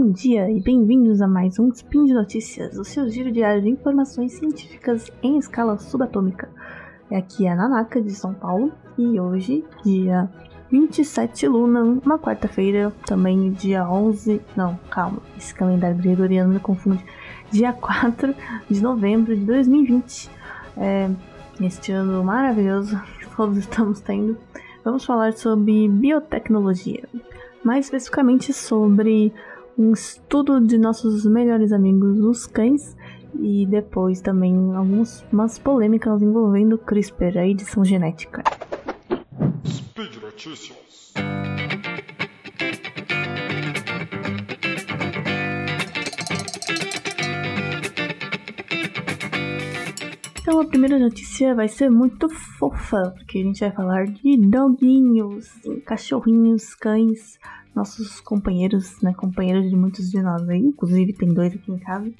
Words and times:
bom 0.00 0.12
dia 0.12 0.50
e 0.50 0.58
bem-vindos 0.62 1.20
a 1.20 1.28
mais 1.28 1.58
um 1.58 1.68
Spin 1.68 2.06
de 2.06 2.14
Notícias, 2.14 2.78
o 2.78 2.84
seu 2.84 3.06
giro 3.10 3.30
diário 3.30 3.60
de 3.60 3.68
informações 3.68 4.32
científicas 4.32 5.12
em 5.22 5.36
escala 5.36 5.76
subatômica. 5.76 6.48
Aqui 7.12 7.46
é 7.46 7.50
a 7.50 7.54
Nanaka 7.54 8.00
de 8.00 8.10
São 8.14 8.32
Paulo 8.32 8.72
e 8.96 9.20
hoje, 9.20 9.62
dia 9.84 10.26
27 10.70 11.46
Luna, 11.48 12.00
uma 12.02 12.18
quarta-feira, 12.18 12.90
também 13.04 13.52
dia 13.52 13.86
11. 13.86 14.40
Não, 14.56 14.80
calma, 14.90 15.18
esse 15.36 15.54
calendário 15.54 15.98
gregoriano 15.98 16.54
me 16.54 16.60
confunde. 16.60 17.04
Dia 17.50 17.74
4 17.74 18.34
de 18.70 18.82
novembro 18.82 19.36
de 19.36 19.44
2020. 19.44 20.30
É, 20.78 21.10
neste 21.60 21.92
ano 21.92 22.24
maravilhoso 22.24 22.98
que 23.18 23.36
todos 23.36 23.58
estamos 23.58 24.00
tendo, 24.00 24.38
vamos 24.82 25.04
falar 25.04 25.34
sobre 25.34 25.88
biotecnologia. 25.88 27.06
Mais 27.62 27.84
especificamente 27.84 28.54
sobre 28.54 29.30
um 29.80 29.94
estudo 29.94 30.60
de 30.60 30.76
nossos 30.76 31.24
melhores 31.24 31.72
amigos, 31.72 32.20
os 32.20 32.46
cães, 32.46 32.94
e 33.40 33.64
depois 33.64 34.20
também 34.20 34.74
algumas 34.74 35.58
polêmicas 35.58 36.20
envolvendo 36.20 36.76
CRISPR, 36.76 37.38
a 37.38 37.46
edição 37.46 37.82
genética. 37.82 38.42
Speed 39.64 40.16
Notícias. 40.22 41.14
Então 50.42 50.60
a 50.60 50.64
primeira 50.66 50.98
notícia 50.98 51.54
vai 51.54 51.68
ser 51.68 51.88
muito 51.88 52.28
fofa, 52.28 53.14
porque 53.16 53.38
a 53.38 53.42
gente 53.42 53.60
vai 53.60 53.72
falar 53.72 54.04
de 54.04 54.36
doguinhos, 54.46 55.48
cachorrinhos, 55.86 56.74
cães, 56.74 57.38
nossos 57.74 58.20
companheiros, 58.20 59.00
né, 59.00 59.12
companheiros 59.14 59.68
de 59.68 59.76
muitos 59.76 60.10
de 60.10 60.20
nós 60.20 60.48
aí, 60.48 60.58
inclusive 60.58 61.12
tem 61.12 61.32
dois 61.32 61.54
aqui 61.54 61.70
em 61.70 61.78
casa, 61.78 62.10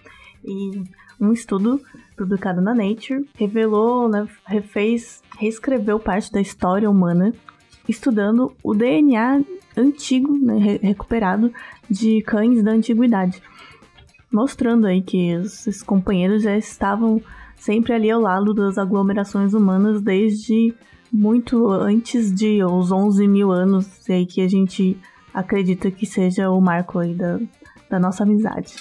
e 0.44 0.82
um 1.20 1.32
estudo 1.32 1.80
publicado 2.16 2.60
na 2.60 2.74
Nature 2.74 3.28
revelou, 3.34 4.08
né, 4.08 4.26
refez, 4.46 5.22
reescreveu 5.38 5.98
parte 5.98 6.32
da 6.32 6.40
história 6.40 6.88
humana, 6.88 7.34
estudando 7.88 8.52
o 8.62 8.74
DNA 8.74 9.42
antigo, 9.76 10.38
né, 10.38 10.78
recuperado 10.82 11.52
de 11.88 12.22
cães 12.22 12.62
da 12.62 12.72
antiguidade, 12.72 13.42
mostrando 14.32 14.86
aí 14.86 15.02
que 15.02 15.30
esses 15.30 15.82
companheiros 15.82 16.42
já 16.42 16.56
estavam 16.56 17.20
sempre 17.56 17.92
ali 17.92 18.10
ao 18.10 18.20
lado 18.20 18.54
das 18.54 18.78
aglomerações 18.78 19.52
humanas 19.52 20.00
desde 20.00 20.74
muito 21.12 21.68
antes 21.68 22.32
de 22.32 22.62
os 22.64 22.90
11 22.90 23.26
mil 23.26 23.50
anos 23.50 24.08
aí 24.08 24.24
que 24.24 24.40
a 24.40 24.48
gente 24.48 24.96
acredita 25.32 25.90
que 25.90 26.06
seja 26.06 26.50
o 26.50 26.60
marco 26.60 26.98
aí 26.98 27.14
da, 27.14 27.38
da 27.88 27.98
nossa 27.98 28.22
amizade. 28.22 28.74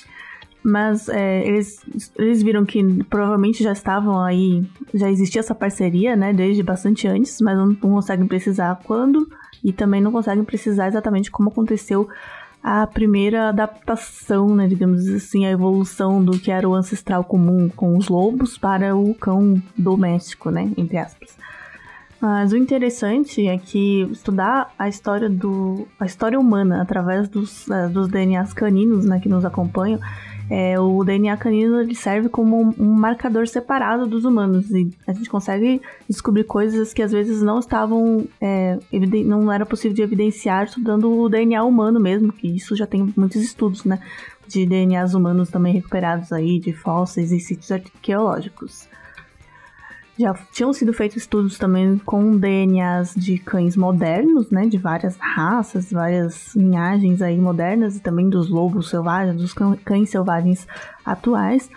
Mas 0.63 1.07
é, 1.07 1.47
eles, 1.47 1.79
eles 2.17 2.43
viram 2.43 2.65
que 2.65 2.83
provavelmente 3.05 3.63
já 3.63 3.71
estavam 3.71 4.21
aí, 4.21 4.65
já 4.93 5.09
existia 5.09 5.39
essa 5.39 5.55
parceria, 5.55 6.15
né, 6.15 6.33
desde 6.33 6.61
bastante 6.61 7.07
antes, 7.07 7.39
mas 7.39 7.57
não, 7.57 7.67
não 7.67 7.75
conseguem 7.75 8.27
precisar 8.27 8.79
quando 8.83 9.27
e 9.63 9.71
também 9.71 10.01
não 10.01 10.11
conseguem 10.11 10.43
precisar 10.43 10.87
exatamente 10.87 11.31
como 11.31 11.49
aconteceu 11.49 12.09
a 12.61 12.85
primeira 12.85 13.49
adaptação, 13.49 14.53
né, 14.53 14.67
digamos 14.67 15.07
assim, 15.07 15.45
a 15.45 15.51
evolução 15.51 16.23
do 16.23 16.37
que 16.37 16.51
era 16.51 16.67
o 16.67 16.75
ancestral 16.75 17.23
comum 17.23 17.69
com 17.69 17.97
os 17.97 18.09
lobos 18.09 18.57
para 18.57 18.95
o 18.95 19.13
cão 19.13 19.61
doméstico, 19.77 20.51
né, 20.51 20.69
entre 20.77 20.97
aspas. 20.97 21.37
Mas 22.21 22.51
o 22.51 22.57
interessante 22.57 23.47
é 23.47 23.57
que 23.57 24.01
estudar 24.11 24.73
a 24.77 24.89
história 24.89 25.29
do 25.29 25.87
a 25.97 26.05
história 26.05 26.37
humana 26.37 26.81
através 26.81 27.29
dos, 27.29 27.65
uh, 27.67 27.89
dos 27.89 28.09
DNAs 28.09 28.53
caninos, 28.53 29.05
né, 29.05 29.19
que 29.19 29.29
nos 29.29 29.45
acompanham, 29.45 29.99
é, 30.49 30.79
o 30.79 31.03
DNA 31.03 31.37
canino 31.37 31.79
ele 31.79 31.93
serve 31.93 32.27
como 32.27 32.59
um, 32.59 32.73
um, 32.79 32.91
marcador 32.91 33.47
separado 33.47 34.07
dos 34.07 34.25
humanos 34.25 34.71
e 34.71 34.89
a 35.05 35.13
gente 35.13 35.29
consegue 35.29 35.79
descobrir 36.09 36.43
coisas 36.43 36.91
que 36.91 37.03
às 37.03 37.11
vezes 37.11 37.43
não 37.43 37.59
estavam 37.59 38.27
é, 38.41 38.79
não 39.23 39.51
era 39.51 39.63
possível 39.63 39.95
de 39.95 40.01
evidenciar 40.01 40.65
estudando 40.65 41.11
o 41.11 41.29
DNA 41.29 41.63
humano 41.63 41.99
mesmo, 41.99 42.33
que 42.33 42.47
isso 42.47 42.75
já 42.75 42.87
tem 42.87 43.13
muitos 43.15 43.41
estudos, 43.41 43.85
né, 43.85 43.99
de 44.47 44.65
DNAs 44.65 45.13
humanos 45.13 45.49
também 45.49 45.71
recuperados 45.71 46.33
aí 46.33 46.59
de 46.59 46.73
fósseis 46.73 47.31
e 47.31 47.39
sítios 47.39 47.71
arqueológicos. 47.71 48.89
Já 50.19 50.33
tinham 50.51 50.73
sido 50.73 50.91
feitos 50.91 51.19
estudos 51.19 51.57
também 51.57 51.97
com 51.99 52.35
DNAs 52.35 53.15
de 53.15 53.37
cães 53.39 53.77
modernos, 53.77 54.51
né, 54.51 54.67
de 54.67 54.77
várias 54.77 55.15
raças, 55.15 55.93
várias 55.93 56.53
linhagens 56.53 57.21
aí 57.21 57.37
modernas 57.37 57.95
e 57.95 58.01
também 58.01 58.29
dos 58.29 58.49
lobos 58.49 58.89
selvagens, 58.89 59.37
dos 59.37 59.53
cães 59.53 60.09
selvagens 60.09 60.67
atuais. 61.05 61.69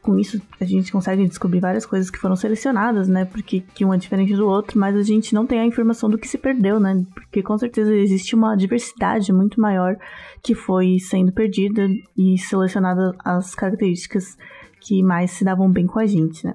Com 0.00 0.18
isso, 0.18 0.40
a 0.58 0.64
gente 0.64 0.90
consegue 0.90 1.28
descobrir 1.28 1.60
várias 1.60 1.84
coisas 1.84 2.08
que 2.08 2.16
foram 2.16 2.34
selecionadas, 2.36 3.06
né, 3.06 3.26
porque 3.26 3.60
que 3.74 3.84
um 3.84 3.92
é 3.92 3.98
diferente 3.98 4.34
do 4.34 4.48
outro, 4.48 4.80
mas 4.80 4.96
a 4.96 5.02
gente 5.02 5.34
não 5.34 5.44
tem 5.44 5.60
a 5.60 5.66
informação 5.66 6.08
do 6.08 6.16
que 6.16 6.26
se 6.26 6.38
perdeu, 6.38 6.80
né, 6.80 7.04
porque 7.12 7.42
com 7.42 7.58
certeza 7.58 7.94
existe 7.94 8.34
uma 8.34 8.56
diversidade 8.56 9.30
muito 9.30 9.60
maior 9.60 9.94
que 10.42 10.54
foi 10.54 10.96
sendo 10.98 11.32
perdida 11.32 11.86
e 12.16 12.38
selecionada 12.38 13.14
as 13.22 13.54
características 13.54 14.38
que 14.80 15.02
mais 15.02 15.32
se 15.32 15.44
davam 15.44 15.70
bem 15.70 15.86
com 15.86 15.98
a 15.98 16.06
gente, 16.06 16.46
né. 16.46 16.54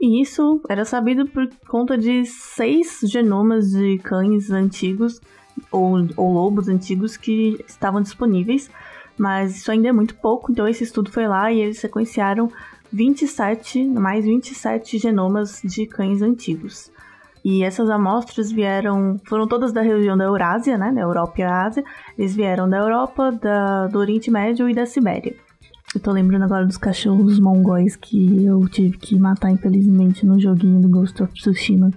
E 0.00 0.22
isso 0.22 0.60
era 0.68 0.84
sabido 0.84 1.26
por 1.26 1.46
conta 1.68 1.98
de 1.98 2.24
seis 2.24 3.00
genomas 3.02 3.70
de 3.70 3.98
cães 3.98 4.50
antigos 4.50 5.20
ou, 5.70 5.98
ou 6.16 6.32
lobos 6.32 6.68
antigos 6.68 7.18
que 7.18 7.62
estavam 7.68 8.00
disponíveis, 8.00 8.70
mas 9.18 9.58
isso 9.58 9.70
ainda 9.70 9.88
é 9.88 9.92
muito 9.92 10.14
pouco, 10.14 10.50
então 10.50 10.66
esse 10.66 10.84
estudo 10.84 11.12
foi 11.12 11.28
lá 11.28 11.52
e 11.52 11.60
eles 11.60 11.78
sequenciaram 11.78 12.50
27, 12.90 13.84
mais 13.84 14.24
27 14.24 14.96
genomas 14.96 15.60
de 15.62 15.86
cães 15.86 16.22
antigos. 16.22 16.90
E 17.44 17.62
essas 17.62 17.88
amostras 17.90 18.50
vieram, 18.50 19.18
foram 19.26 19.46
todas 19.46 19.72
da 19.72 19.82
região 19.82 20.16
da 20.16 20.24
Eurásia, 20.24 20.76
né, 20.76 20.92
da 20.92 21.00
Europa 21.00 21.40
e 21.40 21.42
Ásia. 21.42 21.84
Eles 22.18 22.34
vieram 22.34 22.68
da 22.68 22.78
Europa, 22.78 23.32
da, 23.32 23.86
do 23.86 23.98
Oriente 23.98 24.30
Médio 24.30 24.68
e 24.68 24.74
da 24.74 24.84
Sibéria. 24.84 25.34
Eu 25.94 26.00
tô 26.00 26.12
lembrando 26.12 26.44
agora 26.44 26.64
dos 26.64 26.76
cachorros 26.76 27.40
mongóis 27.40 27.96
que 27.96 28.44
eu 28.44 28.68
tive 28.68 28.96
que 28.96 29.18
matar, 29.18 29.50
infelizmente, 29.50 30.24
no 30.24 30.38
joguinho 30.38 30.80
do 30.80 30.88
Ghost 30.88 31.20
of 31.20 31.32
Tsushima. 31.34 31.90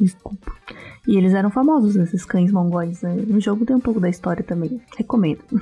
Desculpa. 0.00 0.52
E 1.06 1.16
eles 1.16 1.34
eram 1.34 1.50
famosos, 1.50 1.96
esses 1.96 2.24
cães 2.24 2.52
mongóis. 2.52 3.02
Né? 3.02 3.14
No 3.26 3.40
jogo 3.40 3.66
tem 3.66 3.74
um 3.74 3.80
pouco 3.80 3.98
da 3.98 4.08
história 4.08 4.44
também. 4.44 4.80
Recomendo. 4.96 5.42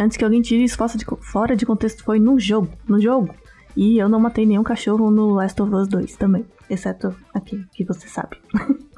Antes 0.00 0.16
que 0.16 0.24
alguém 0.24 0.42
tire 0.42 0.64
isso 0.64 0.76
fora 1.20 1.54
de 1.54 1.66
contexto, 1.66 2.02
foi 2.02 2.18
no 2.18 2.38
jogo. 2.38 2.68
No 2.88 3.00
jogo. 3.00 3.32
E 3.76 3.98
eu 3.98 4.08
não 4.08 4.18
matei 4.18 4.44
nenhum 4.44 4.64
cachorro 4.64 5.10
no 5.10 5.30
Last 5.30 5.60
of 5.62 5.72
Us 5.72 5.88
2 5.88 6.16
também. 6.16 6.44
Exceto 6.68 7.14
aquele 7.32 7.64
que 7.72 7.84
você 7.84 8.08
sabe. 8.08 8.36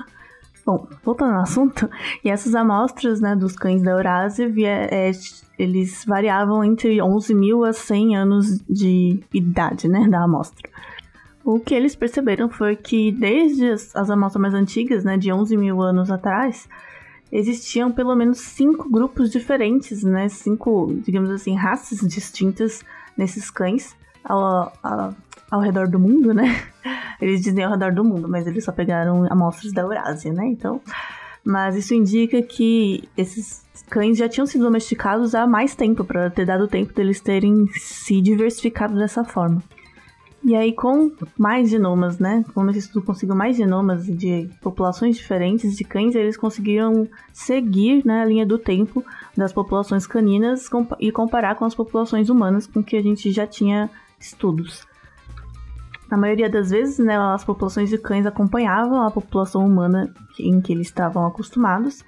Bom, 0.64 0.86
voltando 1.02 1.34
ao 1.34 1.42
assunto, 1.42 1.90
e 2.24 2.30
essas 2.30 2.54
amostras 2.54 3.20
né, 3.20 3.34
dos 3.34 3.56
cães 3.56 3.82
da 3.82 3.92
Eurásia, 3.92 4.52
é, 4.90 5.10
eles 5.58 6.04
variavam 6.04 6.62
entre 6.62 7.02
11 7.02 7.34
mil 7.34 7.64
a 7.64 7.72
100 7.72 8.16
anos 8.16 8.60
de 8.68 9.20
idade 9.32 9.88
né, 9.88 10.08
da 10.08 10.22
amostra. 10.22 10.70
O 11.44 11.58
que 11.58 11.74
eles 11.74 11.96
perceberam 11.96 12.48
foi 12.48 12.76
que 12.76 13.10
desde 13.10 13.70
as, 13.70 13.94
as 13.96 14.08
amostras 14.08 14.40
mais 14.40 14.54
antigas, 14.54 15.02
né, 15.02 15.16
de 15.16 15.32
11 15.32 15.56
mil 15.56 15.82
anos 15.82 16.10
atrás, 16.10 16.68
existiam 17.32 17.90
pelo 17.90 18.14
menos 18.14 18.38
cinco 18.38 18.88
grupos 18.88 19.30
diferentes, 19.30 20.04
né, 20.04 20.28
cinco, 20.28 20.94
digamos 21.04 21.30
assim, 21.30 21.56
raças 21.56 21.98
distintas 22.00 22.84
nesses 23.16 23.50
cães 23.50 23.96
ao, 24.22 24.72
ao, 24.82 25.14
ao 25.52 25.60
redor 25.60 25.86
do 25.86 25.98
mundo, 25.98 26.32
né? 26.32 26.62
Eles 27.20 27.42
dizem 27.42 27.62
ao 27.62 27.72
redor 27.72 27.92
do 27.92 28.02
mundo, 28.02 28.26
mas 28.26 28.46
eles 28.46 28.64
só 28.64 28.72
pegaram 28.72 29.30
amostras 29.30 29.70
da 29.72 29.82
Eurásia, 29.82 30.32
né? 30.32 30.46
Então, 30.46 30.80
mas 31.44 31.76
isso 31.76 31.94
indica 31.94 32.42
que 32.42 33.08
esses 33.16 33.64
cães 33.88 34.18
já 34.18 34.28
tinham 34.28 34.46
sido 34.46 34.64
domesticados 34.64 35.32
há 35.32 35.46
mais 35.46 35.76
tempo, 35.76 36.04
para 36.04 36.30
ter 36.30 36.46
dado 36.46 36.66
tempo 36.66 36.92
deles 36.92 37.20
terem 37.20 37.68
se 37.74 38.20
diversificado 38.20 38.96
dessa 38.96 39.22
forma. 39.22 39.62
E 40.42 40.56
aí, 40.56 40.72
com 40.72 41.12
mais 41.38 41.70
genomas, 41.70 42.18
né? 42.18 42.44
Como 42.54 42.70
esse 42.70 42.80
estudo 42.80 43.06
conseguiu 43.06 43.36
mais 43.36 43.56
genomas 43.56 44.04
de 44.06 44.50
populações 44.60 45.16
diferentes 45.16 45.76
de 45.76 45.84
cães, 45.84 46.16
eles 46.16 46.36
conseguiram 46.36 47.06
seguir 47.32 48.04
né, 48.04 48.22
a 48.22 48.24
linha 48.24 48.44
do 48.44 48.58
tempo 48.58 49.04
das 49.36 49.52
populações 49.52 50.08
caninas 50.08 50.68
e 50.98 51.12
comparar 51.12 51.54
com 51.54 51.64
as 51.64 51.74
populações 51.74 52.28
humanas 52.28 52.66
com 52.66 52.82
que 52.82 52.96
a 52.96 53.02
gente 53.02 53.30
já 53.30 53.46
tinha 53.46 53.88
estudos. 54.18 54.90
Na 56.12 56.18
maioria 56.18 56.50
das 56.50 56.68
vezes, 56.68 56.98
né, 56.98 57.16
as 57.16 57.42
populações 57.42 57.88
de 57.88 57.96
cães 57.96 58.26
acompanhavam 58.26 59.00
a 59.00 59.10
população 59.10 59.64
humana 59.64 60.12
em 60.38 60.60
que 60.60 60.70
eles 60.70 60.88
estavam 60.88 61.24
acostumados. 61.24 62.04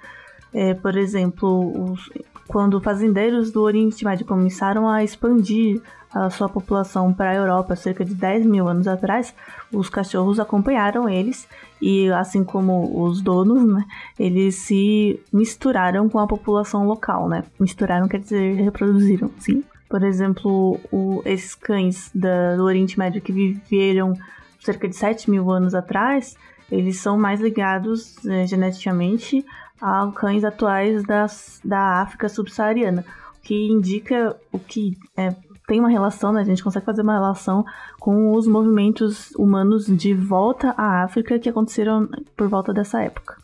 É, 0.53 0.75
por 0.75 0.95
exemplo, 0.95 1.91
os, 1.91 2.11
quando 2.47 2.79
fazendeiros 2.79 3.51
do 3.51 3.63
Oriente 3.63 4.05
Médio 4.05 4.23
começaram 4.23 4.87
a 4.87 5.03
expandir 5.03 5.81
a 6.13 6.29
sua 6.29 6.47
população 6.47 7.11
para 7.11 7.31
a 7.31 7.33
Europa 7.33 7.75
cerca 7.75 8.05
de 8.05 8.13
10 8.13 8.45
mil 8.45 8.67
anos 8.67 8.87
atrás, 8.87 9.33
os 9.73 9.89
cachorros 9.89 10.39
acompanharam 10.39 11.09
eles 11.09 11.47
e, 11.81 12.07
assim 12.11 12.43
como 12.43 13.03
os 13.03 13.23
donos, 13.23 13.67
né, 13.67 13.83
eles 14.19 14.53
se 14.53 15.19
misturaram 15.33 16.07
com 16.07 16.19
a 16.19 16.27
população 16.27 16.85
local, 16.85 17.27
né? 17.27 17.43
Misturaram 17.59 18.07
quer 18.07 18.19
dizer 18.19 18.53
reproduziram, 18.61 19.31
sim. 19.39 19.63
Por 19.89 20.03
exemplo, 20.03 20.79
o, 20.91 21.21
esses 21.25 21.55
cães 21.55 22.09
da, 22.13 22.55
do 22.55 22.63
Oriente 22.63 22.97
Médio 22.97 23.21
que 23.21 23.31
viveram 23.31 24.13
cerca 24.59 24.87
de 24.87 24.95
7 24.95 25.29
mil 25.29 25.49
anos 25.51 25.75
atrás, 25.75 26.35
eles 26.71 26.97
são 26.97 27.17
mais 27.17 27.39
ligados 27.39 28.23
é, 28.25 28.47
geneticamente 28.47 29.45
a 29.79 30.11
cães 30.15 30.43
atuais 30.43 31.03
das, 31.03 31.59
da 31.63 32.01
África 32.01 32.27
subsaariana, 32.27 33.05
o 33.37 33.41
que 33.41 33.67
indica 33.67 34.35
o 34.51 34.57
que 34.57 34.97
é, 35.15 35.35
tem 35.67 35.79
uma 35.79 35.89
relação, 35.89 36.31
né? 36.31 36.41
A 36.41 36.45
gente 36.45 36.63
consegue 36.63 36.85
fazer 36.85 37.01
uma 37.01 37.13
relação 37.13 37.65
com 37.99 38.33
os 38.33 38.47
movimentos 38.47 39.31
humanos 39.31 39.85
de 39.85 40.13
volta 40.13 40.73
à 40.77 41.03
África 41.03 41.39
que 41.39 41.49
aconteceram 41.49 42.07
por 42.35 42.47
volta 42.47 42.73
dessa 42.73 43.01
época. 43.01 43.37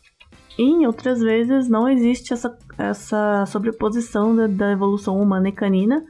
Em 0.58 0.86
outras 0.86 1.20
vezes 1.20 1.68
não 1.68 1.88
existe 1.88 2.32
essa, 2.32 2.56
essa 2.78 3.44
sobreposição 3.46 4.34
da, 4.36 4.46
da 4.46 4.72
evolução 4.72 5.20
humana 5.20 5.48
e 5.48 5.52
canina. 5.52 6.04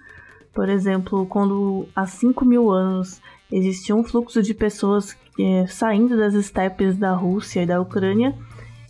Por 0.53 0.69
exemplo, 0.69 1.27
quando 1.27 1.87
há 1.95 2.07
5 2.07 2.45
mil 2.45 2.71
anos 2.71 3.21
existia 3.51 3.95
um 3.95 4.05
fluxo 4.05 4.43
de 4.43 4.55
pessoas 4.55 5.17
é, 5.39 5.67
saindo 5.67 6.17
das 6.17 6.35
estepes 6.35 6.97
da 6.97 7.15
Rússia 7.15 7.63
e 7.63 7.67
da 7.67 7.81
Ucrânia, 7.81 8.35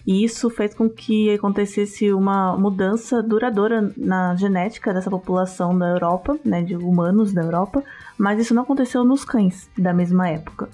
e 0.06 0.24
isso 0.24 0.50
fez 0.50 0.74
com 0.74 0.90
que 0.90 1.30
acontecesse 1.30 2.12
uma 2.12 2.56
mudança 2.56 3.22
duradoura 3.22 3.92
na 3.96 4.34
genética 4.34 4.92
dessa 4.92 5.10
população 5.10 5.76
da 5.78 5.88
Europa, 5.88 6.36
né, 6.44 6.62
de 6.62 6.76
humanos 6.76 7.32
da 7.32 7.42
Europa, 7.42 7.84
mas 8.18 8.40
isso 8.40 8.54
não 8.54 8.62
aconteceu 8.62 9.04
nos 9.04 9.24
cães 9.24 9.70
da 9.78 9.94
mesma 9.94 10.28
época. 10.28 10.68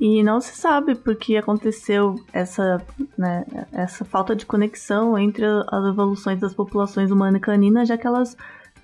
E 0.00 0.22
não 0.22 0.40
se 0.40 0.56
sabe 0.56 0.94
por 0.94 1.14
que 1.14 1.36
aconteceu 1.36 2.14
essa, 2.32 2.80
né, 3.18 3.44
essa 3.70 4.02
falta 4.02 4.34
de 4.34 4.46
conexão 4.46 5.18
entre 5.18 5.44
as 5.44 5.84
evoluções 5.84 6.40
das 6.40 6.54
populações 6.54 7.10
humana 7.10 7.36
e 7.36 7.40
canina, 7.40 7.84
já 7.84 7.98
que 7.98 8.06
elas 8.06 8.34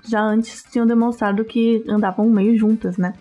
já 0.08 0.20
antes 0.20 0.62
tinham 0.70 0.87
demonstrado 0.87 1.44
que 1.44 1.85
andavam 1.88 2.29
meio 2.29 2.56
juntas, 2.56 2.97
né? 2.97 3.14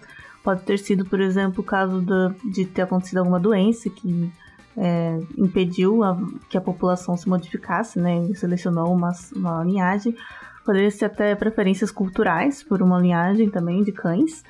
Pode 0.43 0.61
ter 0.63 0.77
sido, 0.77 1.05
por 1.05 1.19
exemplo, 1.19 1.61
o 1.61 1.63
caso 1.63 2.01
de, 2.01 2.51
de 2.51 2.65
ter 2.65 2.83
acontecido 2.83 3.17
alguma 3.17 3.39
doença 3.39 3.89
que 3.89 4.31
é, 4.77 5.19
impediu 5.37 6.03
a, 6.03 6.17
que 6.49 6.57
a 6.57 6.61
população 6.61 7.15
se 7.17 7.27
modificasse, 7.27 7.99
né? 7.99 8.17
Ele 8.17 8.35
selecionou 8.35 8.93
uma, 8.93 9.11
uma 9.35 9.63
linhagem. 9.63 10.15
Poderia 10.63 10.91
ser 10.91 11.05
até 11.05 11.35
preferências 11.35 11.91
culturais 11.91 12.63
por 12.63 12.81
uma 12.81 12.99
linhagem 12.99 13.49
também 13.49 13.83
de 13.83 13.91
cães, 13.91 14.43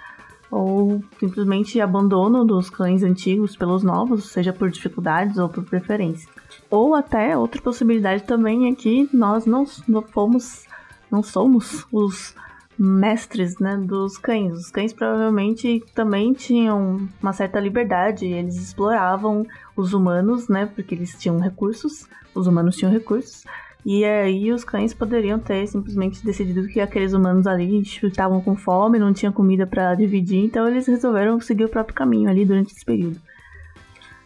ou 0.50 1.04
simplesmente 1.20 1.82
abandono 1.82 2.46
dos 2.46 2.70
cães 2.70 3.04
antigos 3.04 3.56
pelos 3.56 3.84
novos, 3.84 4.32
seja 4.32 4.54
por 4.54 4.70
dificuldades 4.70 5.38
ou 5.38 5.50
por 5.50 5.64
preferência. 5.64 6.30
Ou 6.70 6.96
até 6.96 7.38
outra 7.38 7.62
possibilidade 7.62 8.24
também 8.24 8.70
é 8.70 8.76
que 8.76 9.10
nós 9.14 9.46
não 9.46 9.66
fomos, 10.12 10.65
não 11.12 11.24
somos 11.24 11.86
os 11.92 12.36
mestres, 12.78 13.58
né, 13.60 13.78
dos 13.78 14.18
cães. 14.18 14.54
Os 14.54 14.72
cães 14.72 14.94
provavelmente 14.94 15.84
também 15.94 16.34
tinham 16.34 17.08
uma 17.22 17.34
certa 17.34 17.60
liberdade, 17.60 18.26
eles 18.26 18.56
exploravam 18.56 19.46
os 19.76 19.94
humanos, 19.94 20.48
né, 20.48 20.66
porque 20.66 20.96
eles 20.96 21.18
tinham 21.18 21.40
recursos, 21.40 22.08
os 22.34 22.48
humanos 22.48 22.76
tinham 22.76 22.92
recursos, 22.92 23.46
e 23.86 24.04
aí 24.04 24.52
os 24.52 24.64
cães 24.64 24.94
poderiam 24.94 25.40
ter 25.40 25.68
simplesmente 25.68 26.26
decidido 26.26 26.68
que 26.68 26.82
aqueles 26.82 27.14
humanos 27.14 27.46
ali 27.46 27.82
estavam 27.82 28.42
com 28.42 28.56
fome, 28.56 29.00
não 29.00 29.14
tinha 29.14 29.32
comida 29.32 29.66
para 29.68 29.94
dividir, 29.96 30.44
então 30.44 30.68
eles 30.68 30.88
resolveram 30.88 31.40
seguir 31.40 31.66
o 31.66 31.70
próprio 31.70 31.96
caminho 31.96 32.30
ali 32.30 32.44
durante 32.46 32.74
esse 32.74 32.84
período. 32.84 33.22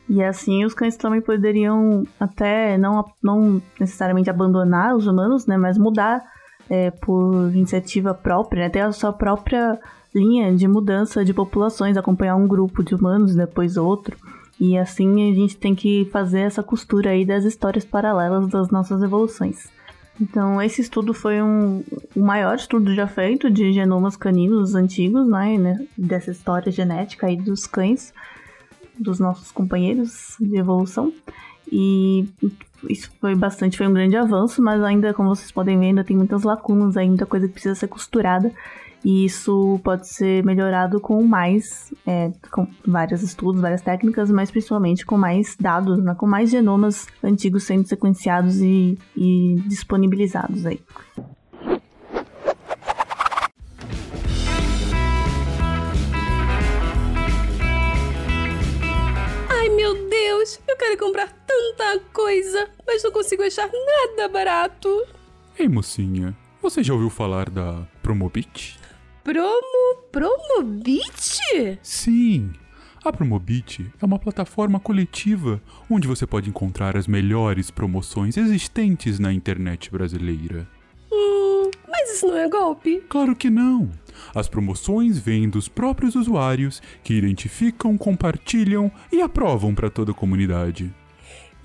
E 0.08 0.24
assim 0.24 0.66
os 0.66 0.74
cães 0.74 0.98
também 0.98 1.22
poderiam 1.22 2.04
até 2.20 2.78
não, 2.78 3.06
não 3.22 3.62
necessariamente 3.80 4.30
abandonar 4.30 4.96
os 4.96 5.06
humanos, 5.06 5.46
né, 5.46 5.58
mas 5.58 5.78
mudar 5.78 6.24
é, 6.70 6.92
por 6.92 7.52
iniciativa 7.54 8.14
própria, 8.14 8.64
né? 8.64 8.70
ter 8.70 8.82
a 8.82 8.92
sua 8.92 9.12
própria 9.12 9.80
linha 10.14 10.54
de 10.56 10.68
mudança 10.68 11.24
de 11.26 11.34
populações, 11.34 11.98
acompanhar 11.98 12.36
um 12.36 12.48
grupo 12.48 12.84
de 12.84 12.96
humanos, 12.96 13.36
depois 13.36 13.78
outro. 13.78 14.16
E 14.60 14.78
assim 14.78 15.32
a 15.32 15.34
gente 15.34 15.58
tem 15.58 15.74
que 15.74 16.08
fazer 16.12 16.42
essa 16.42 16.62
costura 16.62 17.12
aí 17.12 17.26
das 17.26 17.46
histórias 17.46 17.86
paralelas 17.86 18.48
das 18.48 18.70
nossas 18.70 19.02
evoluções. 19.02 19.70
Então, 20.22 20.62
esse 20.62 20.82
estudo 20.82 21.14
foi 21.14 21.42
um, 21.42 21.82
o 22.14 22.20
maior 22.20 22.56
estudo 22.56 22.94
já 22.94 23.08
feito 23.08 23.50
de 23.50 23.72
genomas 23.72 24.18
caninos 24.18 24.76
antigos, 24.76 25.30
né, 25.30 25.58
né, 25.58 25.88
dessa 25.98 26.32
história 26.32 26.70
genética 26.70 27.28
aí 27.28 27.38
dos 27.38 27.66
cães, 27.66 28.14
dos 28.98 29.18
nossos 29.18 29.50
companheiros 29.50 30.36
de 30.38 30.58
evolução. 30.58 31.14
E 31.72 32.28
isso 32.90 33.12
foi 33.20 33.36
bastante, 33.36 33.78
foi 33.78 33.88
um 33.88 33.94
grande 33.94 34.16
avanço, 34.16 34.62
mas 34.62 34.82
ainda, 34.84 35.14
como 35.14 35.30
vocês 35.30 35.52
podem 35.52 35.78
ver, 35.78 35.88
ainda 35.88 36.04
tem 36.04 36.16
muitas 36.16 36.44
lacunas, 36.44 36.98
ainda 36.98 37.10
muita 37.10 37.26
coisa 37.26 37.48
que 37.48 37.54
precisa 37.54 37.76
ser 37.76 37.88
costurada. 37.88 38.52
E 39.04 39.24
isso 39.24 39.80
pode 39.82 40.08
ser 40.10 40.44
melhorado 40.44 41.00
com 41.00 41.24
mais, 41.24 41.94
é, 42.06 42.32
com 42.52 42.68
vários 42.86 43.24
estudos, 43.24 43.62
várias 43.62 43.82
técnicas, 43.82 44.30
mas 44.30 44.52
principalmente 44.52 45.06
com 45.06 45.18
mais 45.18 45.56
dados, 45.58 46.04
né, 46.04 46.14
com 46.16 46.28
mais 46.28 46.50
genomas 46.50 47.08
antigos 47.24 47.64
sendo 47.64 47.88
sequenciados 47.88 48.60
e, 48.60 48.98
e 49.16 49.56
disponibilizados 49.68 50.66
aí. 50.66 50.82
Quero 60.90 60.98
comprar 60.98 61.32
tanta 61.46 62.00
coisa, 62.12 62.68
mas 62.88 63.04
não 63.04 63.12
consigo 63.12 63.44
achar 63.44 63.70
nada 63.72 64.28
barato. 64.28 65.06
Ei, 65.58 65.68
mocinha, 65.68 66.36
você 66.62 66.84
já 66.84 66.94
ouviu 66.94 67.10
falar 67.10 67.50
da 67.50 67.86
Promobit? 68.02 68.80
Promo. 69.24 70.00
Promobit? 70.12 71.80
Sim! 71.84 72.52
A 73.04 73.14
Promobit 73.14 73.92
é 74.02 74.06
uma 74.06 74.18
plataforma 74.18 74.80
coletiva 74.80 75.62
onde 75.90 76.08
você 76.08 76.26
pode 76.26 76.50
encontrar 76.50 76.98
as 76.98 77.08
melhores 77.08 77.70
promoções 77.70 78.36
existentes 78.36 79.20
na 79.20 79.32
internet 79.32 79.92
brasileira. 79.92 80.68
Hum, 81.12 81.70
mas 81.88 82.16
isso 82.16 82.28
não 82.28 82.38
é 82.38 82.50
golpe? 82.50 83.04
Claro 83.08 83.36
que 83.36 83.50
não! 83.50 83.92
As 84.34 84.48
promoções 84.48 85.18
vêm 85.18 85.50
dos 85.50 85.68
próprios 85.68 86.16
usuários 86.16 86.82
que 87.04 87.14
identificam, 87.14 87.98
compartilham 87.98 88.92
e 89.12 89.22
aprovam 89.22 89.74
para 89.74 89.90
toda 89.90 90.12
a 90.12 90.16
comunidade. 90.16 90.94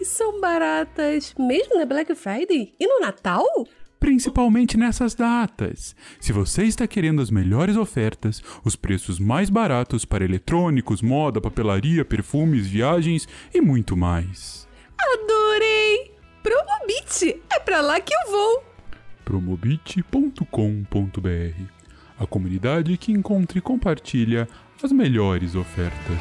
E 0.00 0.05
são 0.05 0.40
baratas 0.40 1.35
mesmo 1.38 1.79
na 1.79 1.87
Black 1.87 2.14
Friday 2.14 2.75
e 2.79 2.87
no 2.87 3.00
Natal? 3.00 3.47
Principalmente 3.99 4.76
nessas 4.76 5.14
datas. 5.14 5.97
Se 6.21 6.33
você 6.33 6.64
está 6.64 6.87
querendo 6.87 7.23
as 7.23 7.31
melhores 7.31 7.76
ofertas, 7.76 8.43
os 8.62 8.76
preços 8.76 9.19
mais 9.19 9.49
baratos 9.49 10.05
para 10.05 10.25
eletrônicos, 10.25 11.00
moda, 11.00 11.40
papelaria, 11.40 12.05
perfumes, 12.05 12.67
viagens 12.67 13.26
e 13.55 13.62
muito 13.62 13.97
mais. 13.97 14.69
Adorei! 14.99 16.12
Promobit! 16.43 17.40
É 17.50 17.59
para 17.61 17.81
lá 17.81 17.99
que 17.99 18.12
eu 18.12 18.31
vou! 18.31 18.75
promobit.com.br 19.25 21.74
a 22.18 22.26
comunidade 22.26 22.97
que 22.97 23.12
encontra 23.12 23.59
e 23.59 23.61
compartilha 23.61 24.49
as 24.83 24.92
melhores 24.92 25.54
ofertas. 25.54 26.18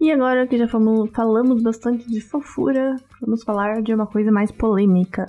E 0.00 0.10
agora 0.10 0.46
que 0.46 0.56
já 0.56 0.66
falamos, 0.66 1.62
bastante 1.62 2.08
de 2.10 2.20
fofura, 2.20 2.96
vamos 3.20 3.44
falar 3.44 3.82
de 3.82 3.92
uma 3.92 4.06
coisa 4.06 4.32
mais 4.32 4.50
polêmica, 4.50 5.26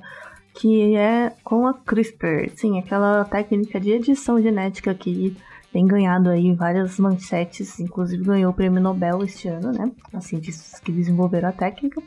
que 0.55 0.95
é 0.95 1.33
com 1.43 1.67
a 1.67 1.73
CRISPR. 1.73 2.49
Sim, 2.55 2.79
aquela 2.79 3.25
técnica 3.25 3.79
de 3.79 3.91
edição 3.91 4.41
genética 4.41 4.93
que 4.95 5.35
tem 5.73 5.85
ganhado 5.85 6.29
aí 6.29 6.53
várias 6.53 6.97
manchetes, 6.99 7.79
inclusive 7.79 8.23
ganhou 8.23 8.51
o 8.51 8.53
prêmio 8.53 8.81
Nobel 8.81 9.23
este 9.23 9.49
ano, 9.49 9.71
né? 9.71 9.91
As 10.13 10.25
cientistas 10.25 10.79
que 10.79 10.91
desenvolveram 10.91 11.49
a 11.49 11.53
técnica. 11.53 12.01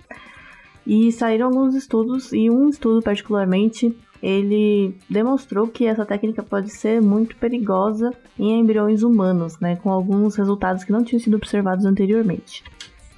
E 0.87 1.11
saíram 1.13 1.47
alguns 1.47 1.75
estudos, 1.75 2.33
e 2.33 2.51
um 2.51 2.69
estudo 2.69 3.01
particularmente, 3.03 3.97
ele 4.23 4.97
demonstrou 5.09 5.67
que 5.67 5.87
essa 5.87 6.05
técnica 6.05 6.43
pode 6.43 6.71
ser 6.71 7.01
muito 7.01 7.37
perigosa 7.37 8.13
em 8.39 8.59
embriões 8.61 9.03
humanos, 9.03 9.59
né, 9.61 9.77
com 9.77 9.91
alguns 9.91 10.37
resultados 10.37 10.85
que 10.85 10.93
não 10.93 11.05
tinham 11.05 11.21
sido 11.21 11.37
observados 11.37 11.85
anteriormente. 11.85 12.65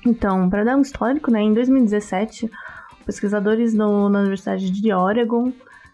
Então, 0.04 0.49
para 0.49 0.64
dar 0.64 0.76
um 0.76 0.82
histórico, 0.82 1.30
né, 1.30 1.42
em 1.42 1.52
2017, 1.52 2.50
pesquisadores 3.04 3.75
no, 3.75 4.08
na 4.08 4.20
Universidade 4.20 4.70
de 4.70 4.92
Oregon, 4.92 5.52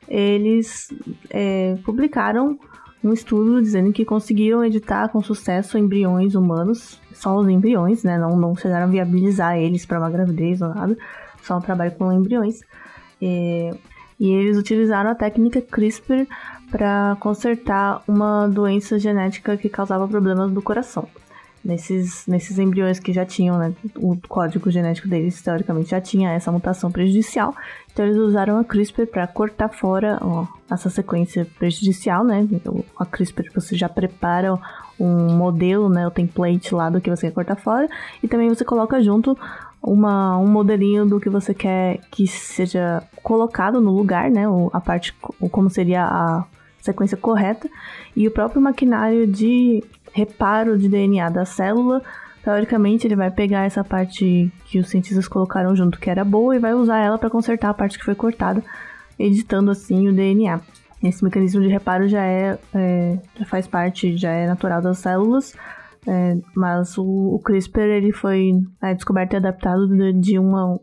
eles 0.09 0.93
é, 1.31 1.77
publicaram 1.85 2.59
um 3.03 3.13
estudo 3.13 3.61
dizendo 3.61 3.93
que 3.93 4.05
conseguiram 4.05 4.65
editar 4.65 5.09
com 5.09 5.21
sucesso 5.23 5.77
embriões 5.77 6.35
humanos, 6.35 7.01
só 7.13 7.37
os 7.37 7.49
embriões, 7.49 8.05
né, 8.05 8.19
não, 8.19 8.37
não 8.37 8.55
chegaram 8.55 8.87
a 8.87 8.91
viabilizar 8.91 9.59
eles 9.59 9.85
para 9.85 9.99
uma 9.99 10.11
gravidez 10.11 10.63
ou 10.63 10.69
nada, 10.69 10.97
só 11.43 11.61
trabalha 11.61 11.91
com 11.91 12.13
embriões. 12.13 12.61
E, 13.21 13.71
e 14.19 14.31
eles 14.31 14.57
utilizaram 14.57 15.11
a 15.11 15.15
técnica 15.15 15.61
CRISPR 15.61 16.27
para 16.71 17.17
consertar 17.21 18.03
uma 18.09 18.49
doença 18.49 18.99
genética 18.99 19.57
que 19.57 19.69
causava 19.69 20.09
problemas 20.09 20.51
do 20.51 20.63
coração. 20.63 21.07
Nesses, 21.65 22.27
nesses 22.27 22.59
embriões 22.59 22.99
que 22.99 23.13
já 23.13 23.25
tinham, 23.25 23.57
né, 23.57 23.73
o 23.95 24.17
código 24.27 24.69
genético 24.69 25.07
deles, 25.07 25.41
teoricamente, 25.41 25.91
já 25.91 26.01
tinha 26.01 26.33
essa 26.33 26.51
mutação 26.51 26.91
prejudicial. 26.91 27.55
Então, 27.93 28.05
eles 28.05 28.17
usaram 28.17 28.59
a 28.59 28.65
CRISPR 28.65 29.07
para 29.07 29.29
cortar 29.29 29.69
fora 29.69 30.19
ó, 30.21 30.47
essa 30.69 30.91
sequência 30.91 31.47
prejudicial, 31.59 32.25
né? 32.25 32.49
Então, 32.51 32.83
a 32.99 33.07
CRISPR 33.07 33.53
você 33.55 33.77
já 33.77 33.89
prepara 33.89 34.59
um 34.99 35.37
modelo, 35.37 35.89
né, 35.89 36.05
o 36.07 36.11
template 36.11 36.75
lá 36.75 36.91
do 36.91 37.01
que 37.01 37.11
você 37.11 37.29
quer 37.29 37.35
cortar 37.35 37.57
fora, 37.57 37.89
e 38.23 38.27
também 38.27 38.49
você 38.49 38.65
coloca 38.65 39.01
junto 39.01 39.39
uma, 39.83 40.39
um 40.39 40.47
modelinho 40.47 41.05
do 41.05 41.19
que 41.19 41.29
você 41.29 41.53
quer 41.53 41.99
que 42.11 42.27
seja 42.27 43.03
colocado 43.23 43.81
no 43.81 43.91
lugar, 43.91 44.31
né, 44.31 44.45
a 44.73 44.81
parte, 44.81 45.13
como 45.51 45.69
seria 45.69 46.05
a 46.05 46.45
sequência 46.81 47.17
correta, 47.17 47.69
e 48.15 48.27
o 48.27 48.31
próprio 48.31 48.61
maquinário 48.61 49.27
de 49.27 49.83
reparo 50.13 50.79
de 50.79 50.89
DNA 50.89 51.29
da 51.31 51.45
célula, 51.45 52.03
teoricamente 52.45 53.07
ele 53.07 53.17
vai 53.17 53.31
pegar 53.31 53.65
essa 53.65 53.83
parte 53.83 54.53
que 54.67 54.79
os 54.79 54.89
cientistas 54.89 55.27
colocaram 55.27 55.75
junto, 55.75 55.99
que 55.99 56.11
era 56.11 56.25
boa, 56.25 56.55
e 56.55 56.59
vai 56.61 56.75
usar 56.75 56.99
ela 56.99 57.19
para 57.19 57.31
consertar 57.31 57.71
a 57.71 57.75
parte 57.75 57.99
que 57.99 58.05
foi 58.05 58.15
cortada, 58.15 58.63
editando 59.19 59.71
assim 59.71 60.09
o 60.09 60.13
DNA. 60.13 60.61
Esse 61.03 61.25
mecanismo 61.25 61.61
de 61.61 61.69
reparo 61.69 62.09
já 62.09 62.25
é, 62.25 62.59
é 62.75 63.19
já 63.39 63.47
faz 63.47 63.67
parte, 63.67 64.17
já 64.17 64.31
é 64.31 64.47
natural 64.47 64.81
das 64.81 64.99
células, 64.99 65.55
é, 66.07 66.37
mas 66.57 66.99
o, 66.99 67.05
o, 67.05 67.39
CRISPR 67.39 67.81
ele 67.81 68.13
foi 68.13 68.53
é, 68.83 68.93
descoberto 68.93 69.35
e 69.35 69.37
adaptado 69.37 69.87
de, 69.87 70.13
de, 70.13 70.39
uma, 70.39 70.81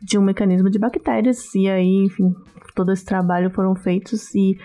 de 0.00 0.16
um 0.16 0.22
mecanismo 0.22 0.70
de 0.70 0.78
bactérias 0.78 1.54
e 1.54 1.68
aí, 1.68 2.04
enfim, 2.04 2.34
todo 2.74 2.92
esse 2.92 3.04
trabalho 3.04 3.50
foram 3.50 3.74
feitos 3.74 4.32
e 4.34 4.56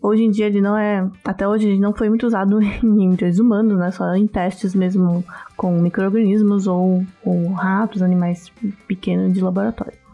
hoje 0.00 0.24
em 0.24 0.30
dia 0.30 0.46
ele 0.46 0.60
não 0.60 0.78
é, 0.78 1.06
até 1.24 1.46
hoje 1.46 1.68
ele 1.68 1.78
não 1.78 1.92
foi 1.92 2.08
muito 2.08 2.26
usado 2.26 2.60
em 2.62 3.04
embriões 3.04 3.38
humanos, 3.38 3.78
né? 3.78 3.90
Só 3.90 4.14
em 4.14 4.26
testes 4.26 4.74
mesmo 4.74 5.22
com 5.56 5.78
micro-organismos 5.78 6.66
ou 6.66 7.04
com 7.22 7.52
ratos, 7.52 8.02
animais 8.02 8.50
pequenos 8.86 9.34
de 9.34 9.42
laboratório. 9.42 10.07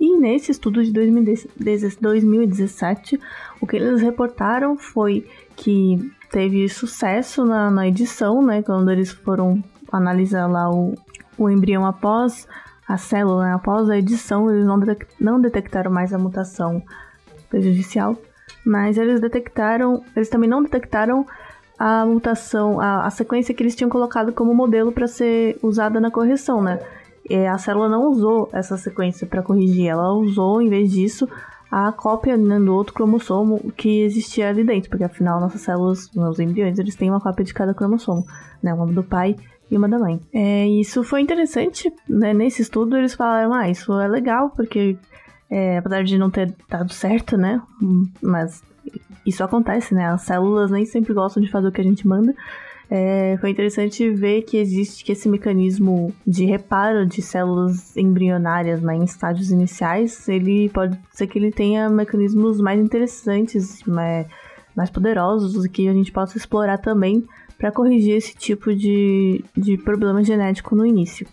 E 0.00 0.16
nesse 0.16 0.50
estudo 0.50 0.82
de 0.82 0.90
2017, 0.92 3.20
o 3.60 3.66
que 3.66 3.76
eles 3.76 4.00
reportaram 4.00 4.78
foi 4.78 5.28
que 5.54 6.10
teve 6.30 6.66
sucesso 6.70 7.44
na, 7.44 7.70
na 7.70 7.86
edição, 7.86 8.40
né? 8.40 8.62
Quando 8.62 8.90
eles 8.90 9.10
foram 9.10 9.62
analisar 9.92 10.46
lá 10.46 10.70
o, 10.70 10.94
o 11.36 11.50
embrião 11.50 11.84
após 11.84 12.48
a 12.88 12.96
célula, 12.96 13.44
né, 13.44 13.52
após 13.52 13.90
a 13.90 13.98
edição, 13.98 14.50
eles 14.50 14.64
não, 14.64 14.80
não 15.20 15.38
detectaram 15.40 15.92
mais 15.92 16.12
a 16.12 16.18
mutação 16.18 16.82
prejudicial, 17.48 18.16
mas 18.64 18.98
eles 18.98 19.20
detectaram, 19.20 20.02
eles 20.16 20.28
também 20.28 20.50
não 20.50 20.60
detectaram 20.62 21.24
a 21.78 22.04
mutação, 22.04 22.80
a, 22.80 23.06
a 23.06 23.10
sequência 23.10 23.54
que 23.54 23.62
eles 23.62 23.76
tinham 23.76 23.88
colocado 23.88 24.32
como 24.32 24.52
modelo 24.54 24.92
para 24.92 25.06
ser 25.06 25.56
usada 25.62 26.00
na 26.00 26.10
correção, 26.10 26.60
né? 26.62 26.80
É, 27.28 27.48
a 27.48 27.58
célula 27.58 27.88
não 27.88 28.10
usou 28.10 28.48
essa 28.52 28.76
sequência 28.76 29.26
para 29.26 29.42
corrigir, 29.42 29.88
ela 29.88 30.12
usou, 30.12 30.60
em 30.60 30.68
vez 30.68 30.90
disso, 30.90 31.28
a 31.70 31.92
cópia 31.92 32.36
né, 32.36 32.58
do 32.58 32.74
outro 32.74 32.92
cromossomo 32.92 33.72
que 33.76 34.02
existia 34.02 34.48
ali 34.48 34.64
dentro, 34.64 34.90
porque 34.90 35.04
afinal 35.04 35.40
nossas 35.40 35.60
células, 35.60 36.10
os 36.14 36.40
embriões, 36.40 36.78
eles 36.78 36.96
têm 36.96 37.10
uma 37.10 37.20
cópia 37.20 37.44
de 37.44 37.54
cada 37.54 37.72
cromossomo, 37.72 38.26
né, 38.62 38.74
uma 38.74 38.86
do 38.86 39.04
pai 39.04 39.36
e 39.70 39.76
uma 39.76 39.88
da 39.88 39.98
mãe. 39.98 40.20
É, 40.32 40.66
isso 40.66 41.04
foi 41.04 41.20
interessante, 41.20 41.92
né, 42.08 42.34
nesse 42.34 42.62
estudo 42.62 42.96
eles 42.96 43.14
falaram, 43.14 43.54
ah, 43.54 43.68
isso 43.70 43.92
é 44.00 44.08
legal, 44.08 44.50
porque 44.50 44.96
é, 45.48 45.78
apesar 45.78 46.02
de 46.02 46.18
não 46.18 46.30
ter 46.30 46.52
dado 46.68 46.92
certo, 46.92 47.36
né, 47.36 47.62
mas 48.20 48.62
isso 49.24 49.44
acontece, 49.44 49.94
né, 49.94 50.08
as 50.08 50.22
células 50.22 50.72
nem 50.72 50.84
sempre 50.84 51.14
gostam 51.14 51.40
de 51.40 51.50
fazer 51.50 51.68
o 51.68 51.72
que 51.72 51.80
a 51.80 51.84
gente 51.84 52.06
manda, 52.08 52.34
é, 52.90 53.36
foi 53.40 53.50
interessante 53.50 54.10
ver 54.10 54.42
que 54.42 54.56
existe 54.56 55.04
que 55.04 55.12
esse 55.12 55.28
mecanismo 55.28 56.12
de 56.26 56.44
reparo 56.44 57.06
de 57.06 57.22
células 57.22 57.96
embrionárias 57.96 58.82
né, 58.82 58.96
em 58.96 59.04
estágios 59.04 59.52
iniciais, 59.52 60.28
ele 60.28 60.68
pode 60.70 60.98
ser 61.12 61.28
que 61.28 61.38
ele 61.38 61.52
tenha 61.52 61.88
mecanismos 61.88 62.60
mais 62.60 62.80
interessantes, 62.80 63.84
mais, 63.84 64.26
mais 64.74 64.90
poderosos, 64.90 65.64
que 65.68 65.88
a 65.88 65.92
gente 65.92 66.10
possa 66.10 66.36
explorar 66.36 66.78
também 66.78 67.24
para 67.56 67.70
corrigir 67.70 68.16
esse 68.16 68.34
tipo 68.34 68.74
de, 68.74 69.44
de 69.56 69.78
problema 69.78 70.24
genético 70.24 70.74
no 70.74 70.84
início. 70.84 71.28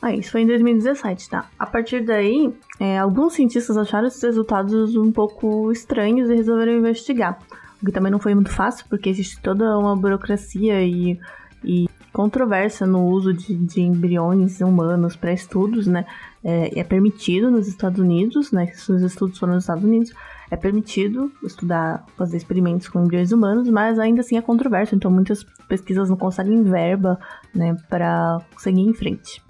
Ah, 0.00 0.14
isso 0.14 0.30
foi 0.30 0.42
em 0.42 0.46
2017, 0.46 1.28
tá? 1.28 1.46
A 1.58 1.66
partir 1.66 2.04
daí, 2.04 2.54
é, 2.80 2.98
alguns 2.98 3.34
cientistas 3.34 3.76
acharam 3.76 4.08
esses 4.08 4.22
resultados 4.22 4.96
um 4.96 5.12
pouco 5.12 5.70
estranhos 5.70 6.30
e 6.30 6.34
resolveram 6.34 6.72
investigar 6.72 7.38
que 7.86 7.92
também 7.92 8.12
não 8.12 8.18
foi 8.18 8.34
muito 8.34 8.50
fácil, 8.50 8.84
porque 8.88 9.08
existe 9.08 9.40
toda 9.40 9.78
uma 9.78 9.96
burocracia 9.96 10.82
e, 10.82 11.18
e 11.64 11.88
controvérsia 12.12 12.86
no 12.86 13.04
uso 13.06 13.32
de, 13.32 13.54
de 13.54 13.82
embriões 13.82 14.60
humanos 14.60 15.16
para 15.16 15.32
estudos, 15.32 15.86
né? 15.86 16.04
É, 16.42 16.80
é, 16.80 16.84
permitido 16.84 17.50
nos 17.50 17.66
Estados 17.68 17.98
Unidos, 17.98 18.52
né? 18.52 18.72
Os 18.88 19.02
estudos 19.02 19.38
foram 19.38 19.54
nos 19.54 19.64
Estados 19.64 19.84
Unidos, 19.84 20.12
é 20.50 20.56
permitido 20.56 21.30
estudar, 21.42 22.04
fazer 22.16 22.36
experimentos 22.36 22.88
com 22.88 23.02
embriões 23.02 23.32
humanos, 23.32 23.68
mas 23.68 23.98
ainda 23.98 24.20
assim 24.20 24.36
é 24.36 24.42
controverso, 24.42 24.94
então 24.94 25.10
muitas 25.10 25.44
pesquisas 25.68 26.08
não 26.08 26.16
conseguem 26.16 26.62
verba, 26.62 27.18
né, 27.54 27.76
para 27.88 28.40
seguir 28.56 28.82
em 28.82 28.94
frente. 28.94 29.42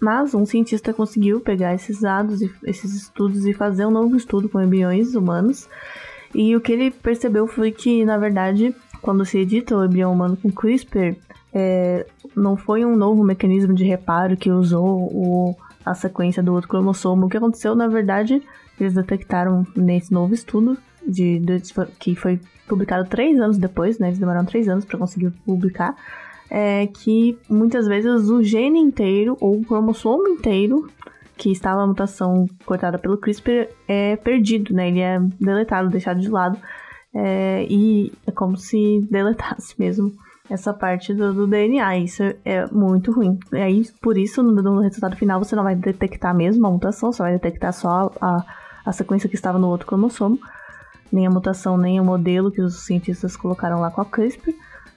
Mas 0.00 0.34
um 0.34 0.46
cientista 0.46 0.94
conseguiu 0.94 1.40
pegar 1.40 1.74
esses 1.74 2.00
dados, 2.00 2.40
e 2.40 2.50
esses 2.64 2.94
estudos 2.94 3.44
e 3.46 3.52
fazer 3.52 3.84
um 3.84 3.90
novo 3.90 4.16
estudo 4.16 4.48
com 4.48 4.62
embriões 4.62 5.14
humanos 5.14 5.68
e 6.34 6.54
o 6.54 6.60
que 6.60 6.72
ele 6.72 6.90
percebeu 6.90 7.46
foi 7.46 7.70
que, 7.70 8.04
na 8.04 8.18
verdade, 8.18 8.74
quando 9.00 9.24
se 9.24 9.38
edita 9.38 9.76
o 9.76 9.84
embrião 9.84 10.12
humano 10.12 10.36
com 10.36 10.50
CRISPR, 10.50 11.16
é, 11.52 12.06
não 12.36 12.56
foi 12.56 12.84
um 12.84 12.96
novo 12.96 13.24
mecanismo 13.24 13.74
de 13.74 13.84
reparo 13.84 14.36
que 14.36 14.50
usou 14.50 15.08
o, 15.12 15.56
a 15.84 15.94
sequência 15.94 16.42
do 16.42 16.52
outro 16.52 16.68
cromossomo. 16.68 17.26
O 17.26 17.28
que 17.28 17.36
aconteceu, 17.36 17.74
na 17.74 17.88
verdade, 17.88 18.42
eles 18.78 18.94
detectaram 18.94 19.66
nesse 19.74 20.12
novo 20.12 20.34
estudo, 20.34 20.76
de, 21.06 21.38
de 21.38 21.62
que 21.98 22.14
foi 22.14 22.38
publicado 22.68 23.08
três 23.08 23.40
anos 23.40 23.56
depois, 23.56 23.98
né? 23.98 24.08
Eles 24.08 24.18
demoraram 24.18 24.44
três 24.44 24.68
anos 24.68 24.84
para 24.84 24.98
conseguir 24.98 25.30
publicar. 25.44 25.96
É 26.50 26.86
que 26.86 27.38
muitas 27.48 27.86
vezes 27.86 28.28
o 28.30 28.42
gene 28.42 28.78
inteiro 28.78 29.36
ou 29.38 29.58
o 29.58 29.64
cromossomo 29.64 30.28
inteiro 30.28 30.88
que 31.38 31.50
estava 31.50 31.82
a 31.82 31.86
mutação 31.86 32.46
cortada 32.66 32.98
pelo 32.98 33.16
CRISPR 33.16 33.68
é 33.86 34.16
perdido, 34.16 34.74
né? 34.74 34.88
Ele 34.88 35.00
é 35.00 35.18
deletado, 35.40 35.88
deixado 35.88 36.20
de 36.20 36.28
lado. 36.28 36.58
É, 37.14 37.64
e 37.70 38.12
é 38.26 38.32
como 38.32 38.56
se 38.56 39.06
deletasse 39.10 39.74
mesmo 39.78 40.12
essa 40.50 40.74
parte 40.74 41.14
do, 41.14 41.32
do, 41.32 41.46
DNA. 41.46 41.98
Isso 41.98 42.22
é 42.44 42.66
muito 42.66 43.12
ruim. 43.12 43.38
E 43.52 43.56
aí, 43.56 43.82
por 44.02 44.18
isso, 44.18 44.42
no, 44.42 44.60
no, 44.60 44.80
resultado 44.80 45.16
final, 45.16 45.38
você 45.38 45.54
não 45.54 45.62
vai 45.62 45.74
detectar 45.74 46.34
mesmo 46.34 46.66
a 46.66 46.70
mutação, 46.70 47.12
você 47.12 47.22
vai 47.22 47.32
detectar 47.32 47.72
só 47.72 48.10
a, 48.20 48.44
a 48.84 48.92
sequência 48.92 49.28
que 49.28 49.36
estava 49.36 49.58
no 49.58 49.68
outro 49.68 49.86
cromossomo. 49.86 50.38
Nem 51.10 51.26
a 51.26 51.30
mutação, 51.30 51.78
nem 51.78 52.00
o 52.00 52.04
modelo 52.04 52.50
que 52.50 52.60
os 52.60 52.84
cientistas 52.84 53.36
colocaram 53.36 53.80
lá 53.80 53.90
com 53.90 54.00
a 54.00 54.04
CRISPR. 54.04 54.52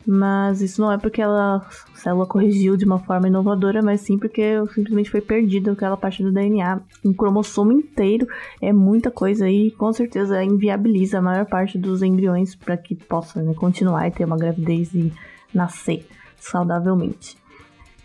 Mas 0.05 0.61
isso 0.61 0.81
não 0.81 0.91
é 0.91 0.97
porque 0.97 1.21
ela, 1.21 1.57
a 1.57 1.95
célula 1.95 2.25
corrigiu 2.25 2.75
de 2.75 2.85
uma 2.85 2.99
forma 2.99 3.27
inovadora, 3.27 3.81
mas 3.81 4.01
sim 4.01 4.17
porque 4.17 4.59
simplesmente 4.73 5.11
foi 5.11 5.21
perdida 5.21 5.71
aquela 5.71 5.95
parte 5.95 6.23
do 6.23 6.31
DNA. 6.31 6.81
Um 7.05 7.13
cromossomo 7.13 7.71
inteiro 7.71 8.27
é 8.59 8.73
muita 8.73 9.11
coisa 9.11 9.49
e 9.49 9.71
com 9.71 9.93
certeza 9.93 10.43
inviabiliza 10.43 11.19
a 11.19 11.21
maior 11.21 11.45
parte 11.45 11.77
dos 11.77 12.01
embriões 12.01 12.55
para 12.55 12.75
que 12.77 12.95
possa 12.95 13.41
né, 13.43 13.53
continuar 13.53 14.07
e 14.07 14.11
ter 14.11 14.25
uma 14.25 14.37
gravidez 14.37 14.93
e 14.93 15.13
nascer 15.53 16.05
saudavelmente. 16.39 17.37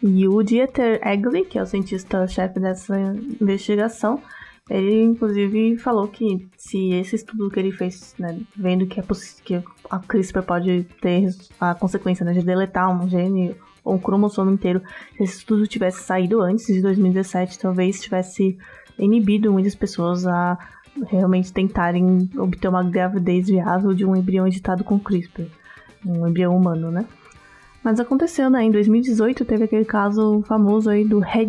E 0.02 0.28
o 0.28 0.42
Dieter 0.42 1.00
Egley, 1.02 1.44
que 1.44 1.58
é 1.58 1.62
o 1.62 1.66
cientista-chefe 1.66 2.60
dessa 2.60 2.94
investigação, 3.40 4.20
ele, 4.68 5.02
inclusive, 5.02 5.78
falou 5.78 6.08
que 6.08 6.48
se 6.56 6.92
esse 6.92 7.14
estudo 7.14 7.48
que 7.50 7.60
ele 7.60 7.70
fez, 7.70 8.14
né, 8.18 8.38
vendo 8.56 8.86
que, 8.86 8.98
é 8.98 9.04
que 9.44 9.62
a 9.88 9.98
CRISPR 10.00 10.42
pode 10.42 10.84
ter 11.00 11.28
a 11.60 11.74
consequência 11.74 12.24
né, 12.24 12.32
de 12.32 12.42
deletar 12.42 12.90
um 12.90 13.08
gene 13.08 13.54
ou 13.84 13.94
um 13.94 13.98
cromossomo 13.98 14.50
inteiro, 14.50 14.82
se 15.16 15.22
esse 15.22 15.38
estudo 15.38 15.66
tivesse 15.68 16.02
saído 16.02 16.40
antes 16.40 16.66
de 16.66 16.82
2017, 16.82 17.60
talvez 17.60 18.00
tivesse 18.00 18.58
inibido 18.98 19.52
muitas 19.52 19.76
pessoas 19.76 20.26
a 20.26 20.58
realmente 21.06 21.52
tentarem 21.52 22.28
obter 22.36 22.68
uma 22.68 22.82
gravidez 22.82 23.46
viável 23.46 23.94
de 23.94 24.04
um 24.04 24.16
embrião 24.16 24.48
editado 24.48 24.82
com 24.82 24.98
CRISPR, 24.98 25.46
um 26.04 26.26
embrião 26.26 26.56
humano, 26.56 26.90
né? 26.90 27.06
Mas 27.84 28.00
aconteceu, 28.00 28.50
né? 28.50 28.64
Em 28.64 28.70
2018 28.72 29.44
teve 29.44 29.64
aquele 29.64 29.84
caso 29.84 30.42
famoso 30.42 30.90
aí 30.90 31.04
do 31.04 31.22
He 31.22 31.46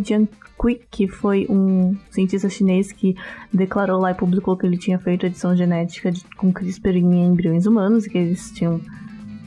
Jiankui, 0.58 0.82
que 0.90 1.08
foi 1.08 1.46
um 1.50 1.96
cientista 2.10 2.50
chinês 2.50 2.92
que 2.92 3.16
declarou 3.54 4.00
lá 4.00 4.12
e 4.12 4.16
publicou 4.16 4.58
que 4.58 4.66
ele 4.66 4.78
tinha 4.78 5.00
feito 5.00 5.26
edição 5.26 5.56
genética 5.56 6.12
de, 6.12 6.24
com 6.36 6.52
CRISPR 6.52 6.98
em 6.98 7.26
embriões 7.26 7.66
humanos 7.66 8.06
e 8.06 8.10
que 8.10 8.18
eles 8.18 8.52
tinham 8.52 8.82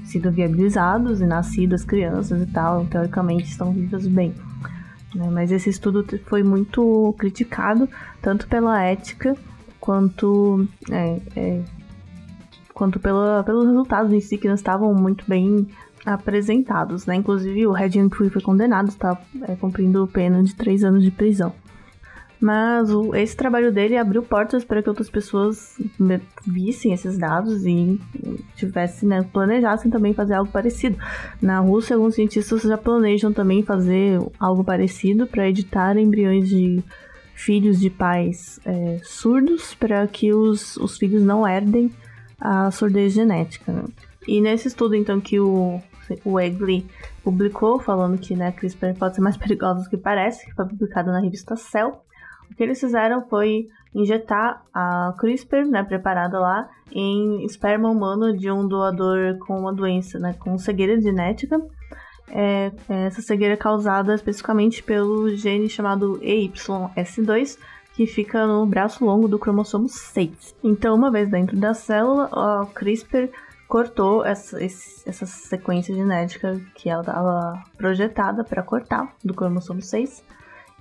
sido 0.05 0.31
viabilizados 0.31 1.21
e 1.21 1.27
nascido 1.27 1.75
as 1.75 1.85
crianças 1.85 2.43
e 2.43 2.47
tal, 2.47 2.85
teoricamente 2.87 3.51
estão 3.51 3.73
vivas 3.73 4.07
bem. 4.07 4.35
Né? 5.15 5.29
Mas 5.31 5.53
esse 5.53 5.69
estudo 5.69 6.05
foi 6.27 6.43
muito 6.43 7.15
criticado, 7.19 7.89
tanto 8.23 8.49
pela 8.49 8.83
ética 8.83 9.37
quanto, 9.79 10.67
é, 10.91 11.21
é, 11.37 11.63
quanto 12.75 12.99
pela, 12.99 13.43
pelos 13.45 13.67
resultados 13.67 14.13
em 14.13 14.21
si, 14.21 14.37
que 14.37 14.49
não 14.49 14.55
estavam 14.55 14.93
muito 14.95 15.25
bem 15.29 15.69
apresentados. 16.05 17.07
Né? 17.07 17.17
Inclusive, 17.17 17.67
o 17.67 17.73
Red 17.73 17.91
Tree 18.09 18.31
foi 18.31 18.43
condenado, 18.43 18.89
está 18.89 19.21
é, 19.43 19.55
cumprindo 19.57 20.07
pena 20.07 20.43
de 20.43 20.55
três 20.55 20.85
anos 20.85 21.03
de 21.03 21.11
prisão. 21.11 21.53
Mas 22.41 22.91
o, 22.91 23.15
esse 23.15 23.37
trabalho 23.37 23.71
dele 23.71 23.99
abriu 23.99 24.23
portas 24.23 24.65
para 24.65 24.83
que 24.83 24.89
outras 24.89 25.11
pessoas 25.11 25.77
vissem 26.47 26.95
esses 26.95 27.19
dados 27.19 27.67
e 27.67 28.01
tivessem, 28.57 29.07
né, 29.07 29.23
planejassem 29.31 29.91
também 29.91 30.15
fazer 30.15 30.35
algo 30.35 30.51
parecido. 30.51 30.97
Na 31.41 31.61
Rússia, 31.61 31.95
alguns 31.97 32.15
cientistas 32.15 32.63
já 32.63 32.79
planejam 32.79 33.31
também 33.31 33.63
fazer 33.63 34.19
algo 34.39 34.65
parecido 34.65 35.27
para 35.27 35.51
editar 35.51 35.99
embriões 35.99 36.49
de 36.49 36.83
filhos 37.35 37.79
de 37.79 37.91
pais 37.91 38.59
é, 38.65 39.01
surdos 39.03 39.75
para 39.75 40.07
que 40.07 40.33
os, 40.33 40.79
os 40.79 40.97
filhos 40.97 41.23
não 41.23 41.47
herdem 41.47 41.91
a 42.41 42.71
surdez 42.71 43.13
genética. 43.13 43.71
Né? 43.71 43.85
E 44.27 44.41
nesse 44.41 44.69
estudo, 44.69 44.95
então, 44.95 45.21
que 45.21 45.39
o, 45.39 45.81
o 46.25 46.39
Egley 46.39 46.87
publicou, 47.23 47.79
falando 47.79 48.19
que 48.19 48.35
né, 48.35 48.49
a 48.49 48.53
CRISPR 48.53 48.95
pode 48.99 49.15
ser 49.15 49.21
mais 49.21 49.37
perigosa 49.39 49.83
do 49.83 49.91
que 49.91 49.97
parece, 49.97 50.47
que 50.47 50.55
foi 50.55 50.67
publicado 50.67 51.11
na 51.11 51.21
revista 51.21 51.57
Cell, 51.57 52.01
o 52.51 52.55
que 52.55 52.63
eles 52.63 52.81
fizeram 52.81 53.23
foi 53.29 53.69
injetar 53.95 54.63
a 54.75 55.15
CRISPR, 55.19 55.67
né, 55.67 55.83
preparada 55.83 56.39
lá, 56.39 56.69
em 56.93 57.45
esperma 57.45 57.89
humano 57.89 58.37
de 58.37 58.51
um 58.51 58.67
doador 58.67 59.39
com 59.39 59.59
uma 59.61 59.73
doença, 59.73 60.19
né, 60.19 60.35
com 60.39 60.59
cegueira 60.59 61.01
genética. 61.01 61.61
É, 62.29 62.73
é 62.89 63.07
essa 63.07 63.23
cegueira 63.23 63.55
é 63.55 63.57
causada 63.57 64.15
especificamente 64.15 64.83
pelo 64.83 65.31
gene 65.31 65.69
chamado 65.69 66.21
EYS2, 66.21 67.59
que 67.95 68.07
fica 68.07 68.47
no 68.47 68.65
braço 68.67 69.05
longo 69.05 69.29
do 69.29 69.39
cromossomo 69.39 69.89
6. 69.89 70.55
Então, 70.63 70.95
uma 70.95 71.11
vez 71.11 71.29
dentro 71.29 71.57
da 71.57 71.75
célula, 71.75 72.29
a 72.33 72.67
CRISPR 72.67 73.29
cortou 73.71 74.25
essa, 74.25 74.59
essa 74.61 75.25
sequência 75.27 75.95
genética 75.95 76.61
que 76.75 76.91
ela 76.91 77.03
estava 77.03 77.63
projetada 77.79 78.43
para 78.43 78.65
cortar 78.65 79.15
do 79.25 79.33
cromossomo 79.33 79.81
6 79.81 80.25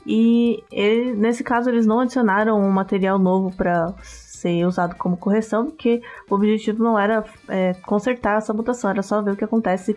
e 0.07 0.63
ele, 0.71 1.13
nesse 1.13 1.43
caso 1.43 1.69
eles 1.69 1.85
não 1.85 1.99
adicionaram 1.99 2.59
um 2.59 2.71
material 2.71 3.19
novo 3.19 3.55
para 3.55 3.93
ser 4.01 4.65
usado 4.65 4.95
como 4.95 5.15
correção, 5.15 5.67
porque 5.67 6.01
o 6.27 6.33
objetivo 6.33 6.83
não 6.83 6.97
era 6.97 7.23
é, 7.47 7.75
consertar 7.85 8.39
essa 8.39 8.53
mutação, 8.53 8.89
era 8.89 9.03
só 9.03 9.21
ver 9.21 9.33
o 9.33 9.35
que 9.35 9.43
acontece 9.43 9.95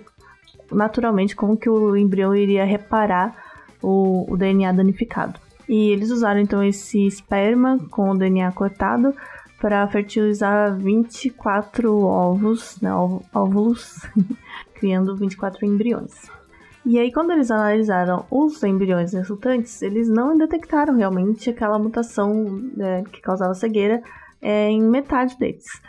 naturalmente, 0.71 1.35
como 1.35 1.57
que 1.57 1.71
o 1.71 1.97
embrião 1.97 2.35
iria 2.35 2.65
reparar 2.65 3.35
o, 3.81 4.31
o 4.31 4.37
DNA 4.37 4.71
danificado. 4.73 5.41
E 5.67 5.89
eles 5.89 6.11
usaram 6.11 6.41
então 6.41 6.63
esse 6.63 7.07
esperma 7.07 7.79
com 7.91 8.11
o 8.11 8.19
DNA 8.19 8.53
cortado 8.53 9.15
para 9.63 9.87
fertilizar 9.87 10.77
24 10.77 11.97
ovos, 11.97 12.81
né, 12.81 12.91
óvulos, 13.33 14.05
criando 14.75 15.15
24 15.15 15.65
embriões. 15.65 16.29
E 16.85 16.99
aí, 16.99 17.13
quando 17.13 17.31
eles 17.31 17.49
analisaram 17.49 18.27
os 18.29 18.61
embriões 18.65 19.13
resultantes, 19.13 19.81
eles 19.81 20.09
não 20.09 20.37
detectaram 20.37 20.97
realmente 20.97 21.49
aquela 21.49 21.79
mutação 21.79 22.61
é, 22.77 23.05
que 23.05 23.21
causava 23.21 23.55
cegueira 23.55 24.03
é, 24.43 24.69
em 24.69 24.83
metade 24.83 25.39
deles. 25.39 25.81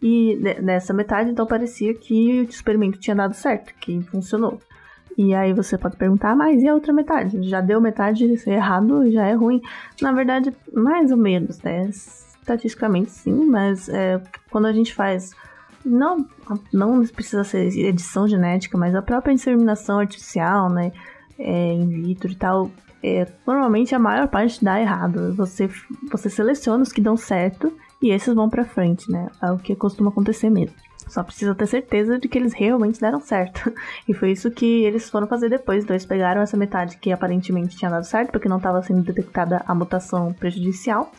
E 0.00 0.36
nessa 0.62 0.94
metade, 0.94 1.28
então, 1.28 1.44
parecia 1.44 1.92
que 1.94 2.42
o 2.42 2.44
experimento 2.44 3.00
tinha 3.00 3.16
dado 3.16 3.34
certo, 3.34 3.74
que 3.80 4.00
funcionou. 4.02 4.60
E 5.16 5.34
aí 5.34 5.52
você 5.52 5.76
pode 5.76 5.96
perguntar, 5.96 6.36
mas 6.36 6.62
e 6.62 6.68
a 6.68 6.74
outra 6.74 6.92
metade? 6.92 7.42
Já 7.48 7.60
deu 7.60 7.80
metade 7.80 8.28
de 8.28 8.36
ser 8.36 8.52
errado, 8.52 9.10
já 9.10 9.26
é 9.26 9.32
ruim. 9.32 9.60
Na 10.00 10.12
verdade, 10.12 10.54
mais 10.72 11.10
ou 11.10 11.16
menos, 11.16 11.60
né? 11.62 11.90
Estatisticamente 12.48 13.10
sim, 13.10 13.44
mas 13.44 13.90
é, 13.90 14.22
quando 14.50 14.64
a 14.64 14.72
gente 14.72 14.94
faz 14.94 15.34
não, 15.84 16.26
não 16.72 17.04
precisa 17.06 17.44
ser 17.44 17.66
edição 17.78 18.26
genética, 18.26 18.78
mas 18.78 18.94
a 18.94 19.02
própria 19.02 19.32
inseminação 19.32 19.98
artificial, 19.98 20.70
né, 20.70 20.90
é, 21.38 21.74
in 21.74 21.88
vitro 21.88 22.32
e 22.32 22.34
tal, 22.34 22.70
é, 23.02 23.26
normalmente 23.46 23.94
a 23.94 23.98
maior 23.98 24.28
parte 24.28 24.64
dá 24.64 24.80
errado. 24.80 25.34
Você, 25.34 25.68
você 26.10 26.30
seleciona 26.30 26.82
os 26.82 26.90
que 26.90 27.02
dão 27.02 27.18
certo 27.18 27.70
e 28.00 28.10
esses 28.10 28.34
vão 28.34 28.48
para 28.48 28.64
frente, 28.64 29.10
né? 29.12 29.28
É 29.42 29.50
o 29.50 29.58
que 29.58 29.76
costuma 29.76 30.08
acontecer 30.08 30.48
mesmo. 30.48 30.74
Só 31.06 31.22
precisa 31.22 31.54
ter 31.54 31.66
certeza 31.66 32.18
de 32.18 32.28
que 32.28 32.38
eles 32.38 32.54
realmente 32.54 32.98
deram 32.98 33.20
certo. 33.20 33.72
E 34.08 34.14
foi 34.14 34.32
isso 34.32 34.50
que 34.50 34.84
eles 34.84 35.10
foram 35.10 35.26
fazer 35.26 35.50
depois. 35.50 35.84
Então 35.84 35.94
eles 35.94 36.06
pegaram 36.06 36.40
essa 36.40 36.56
metade 36.56 36.96
que 36.96 37.12
aparentemente 37.12 37.76
tinha 37.76 37.90
dado 37.90 38.04
certo, 38.04 38.32
porque 38.32 38.48
não 38.48 38.56
estava 38.56 38.82
sendo 38.82 39.02
detectada 39.02 39.62
a 39.66 39.74
mutação 39.74 40.32
prejudicial. 40.32 41.12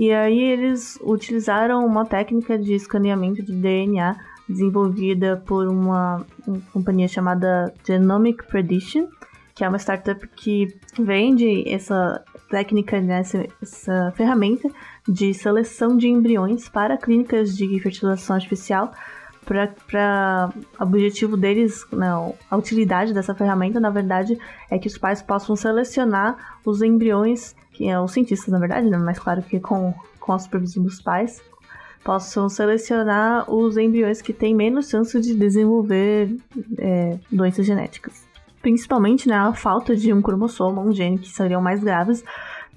E 0.00 0.10
aí 0.12 0.42
eles 0.42 0.98
utilizaram 1.02 1.84
uma 1.84 2.06
técnica 2.06 2.58
de 2.58 2.72
escaneamento 2.72 3.42
de 3.42 3.52
DNA 3.52 4.16
desenvolvida 4.48 5.36
por 5.44 5.68
uma, 5.68 6.24
uma 6.46 6.58
companhia 6.72 7.06
chamada 7.06 7.70
Genomic 7.86 8.46
Prediction, 8.46 9.08
que 9.54 9.62
é 9.62 9.68
uma 9.68 9.78
startup 9.78 10.26
que 10.28 10.68
vende 10.98 11.68
essa 11.68 12.24
técnica, 12.48 12.98
né, 12.98 13.20
essa, 13.20 13.46
essa 13.60 14.12
ferramenta 14.16 14.70
de 15.06 15.34
seleção 15.34 15.98
de 15.98 16.08
embriões 16.08 16.66
para 16.66 16.96
clínicas 16.96 17.54
de 17.54 17.78
fertilização 17.78 18.36
artificial 18.36 18.92
para 19.44 20.50
o 20.78 20.82
objetivo 20.82 21.36
deles, 21.36 21.84
não, 21.92 22.34
a 22.50 22.56
utilidade 22.56 23.12
dessa 23.12 23.34
ferramenta, 23.34 23.80
na 23.80 23.90
verdade, 23.90 24.38
é 24.70 24.78
que 24.78 24.86
os 24.86 24.96
pais 24.96 25.22
possam 25.22 25.56
selecionar 25.56 26.58
os 26.64 26.82
embriões 26.82 27.54
que 27.80 27.88
é 27.88 27.98
os 27.98 28.12
cientistas, 28.12 28.48
na 28.48 28.58
verdade, 28.58 28.90
né? 28.90 28.98
mas 28.98 29.18
claro 29.18 29.40
que 29.42 29.58
com, 29.58 29.94
com 30.18 30.34
a 30.34 30.38
supervisão 30.38 30.82
dos 30.82 31.00
pais, 31.00 31.42
possam 32.04 32.46
selecionar 32.46 33.50
os 33.50 33.78
embriões 33.78 34.20
que 34.20 34.34
têm 34.34 34.54
menos 34.54 34.90
chance 34.90 35.18
de 35.18 35.34
desenvolver 35.34 36.36
é, 36.76 37.18
doenças 37.32 37.64
genéticas. 37.64 38.28
Principalmente 38.60 39.26
né, 39.26 39.34
a 39.34 39.54
falta 39.54 39.96
de 39.96 40.12
um 40.12 40.20
cromossomo, 40.20 40.82
um 40.82 40.92
gene, 40.92 41.18
que 41.18 41.30
seriam 41.30 41.62
mais 41.62 41.82
graves. 41.82 42.22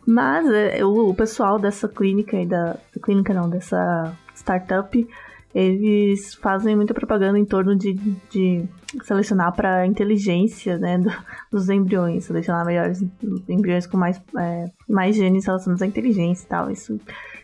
Mas 0.08 0.50
é, 0.50 0.86
o, 0.86 1.10
o, 1.10 1.14
pessoal 1.14 1.60
dessa 1.60 1.90
clínica 1.90 2.38
e 2.38 2.46
da. 2.46 2.78
Clínica 3.02 3.34
não, 3.34 3.50
dessa 3.50 4.14
startup 4.34 5.08
eles 5.54 6.34
fazem 6.36 6.76
muita 6.76 6.94
propaganda 6.94 7.38
em 7.38 7.46
torno 7.46 7.76
de, 7.76 7.94
de 8.30 8.66
selecionar 9.04 9.54
para 9.56 9.86
inteligência 9.86 10.78
né, 10.78 10.98
do, 10.98 11.12
dos 11.52 11.70
embriões, 11.70 12.26
selecionar 12.26 12.66
melhores 12.66 13.04
embriões 13.48 13.86
com 13.86 13.98
mais, 13.98 14.22
é, 14.38 14.66
mais 14.90 15.16
genes 15.16 15.46
relacionados 15.46 15.82
à 15.82 15.86
inteligência 15.86 16.46
e 16.46 16.48
tal. 16.48 16.72
Isso 16.72 17.00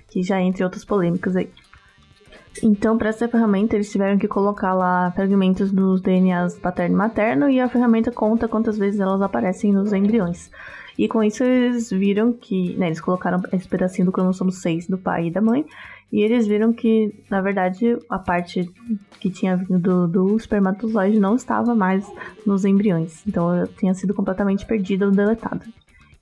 que 0.07 0.23
já 0.23 0.41
entre 0.41 0.63
outras 0.63 0.83
polêmicas 0.83 1.35
aí. 1.35 1.49
Então, 2.63 2.97
para 2.97 3.09
essa 3.09 3.27
ferramenta, 3.27 3.75
eles 3.75 3.91
tiveram 3.91 4.17
que 4.17 4.27
colocar 4.27 4.73
lá 4.73 5.11
fragmentos 5.11 5.71
dos 5.71 6.01
DNAs 6.01 6.57
paterno 6.57 6.95
e 6.95 6.97
materno 6.97 7.49
e 7.49 7.59
a 7.59 7.69
ferramenta 7.69 8.11
conta 8.11 8.47
quantas 8.47 8.77
vezes 8.77 8.99
elas 8.99 9.21
aparecem 9.21 9.71
nos 9.71 9.93
embriões. 9.93 10.49
E 10.97 11.07
com 11.07 11.23
isso 11.23 11.43
eles 11.43 11.89
viram 11.91 12.33
que, 12.33 12.75
né, 12.75 12.87
eles 12.87 12.99
colocaram 12.99 13.39
esse 13.53 13.67
pedacinho 13.69 14.07
do 14.07 14.11
cromossomo 14.11 14.51
6 14.51 14.87
do 14.87 14.97
pai 14.97 15.27
e 15.27 15.31
da 15.31 15.39
mãe 15.39 15.65
e 16.11 16.21
eles 16.21 16.47
viram 16.47 16.73
que, 16.73 17.23
na 17.29 17.39
verdade, 17.39 17.97
a 18.09 18.17
parte 18.17 18.67
que 19.19 19.29
tinha 19.29 19.55
vindo 19.55 19.79
do, 19.79 20.07
do 20.07 20.37
espermatozoide 20.37 21.19
não 21.19 21.35
estava 21.35 21.75
mais 21.75 22.05
nos 22.45 22.65
embriões. 22.65 23.25
Então, 23.27 23.67
tinha 23.77 23.93
sido 23.93 24.13
completamente 24.13 24.65
perdida 24.65 25.05
ou 25.05 25.11
deletada. 25.11 25.65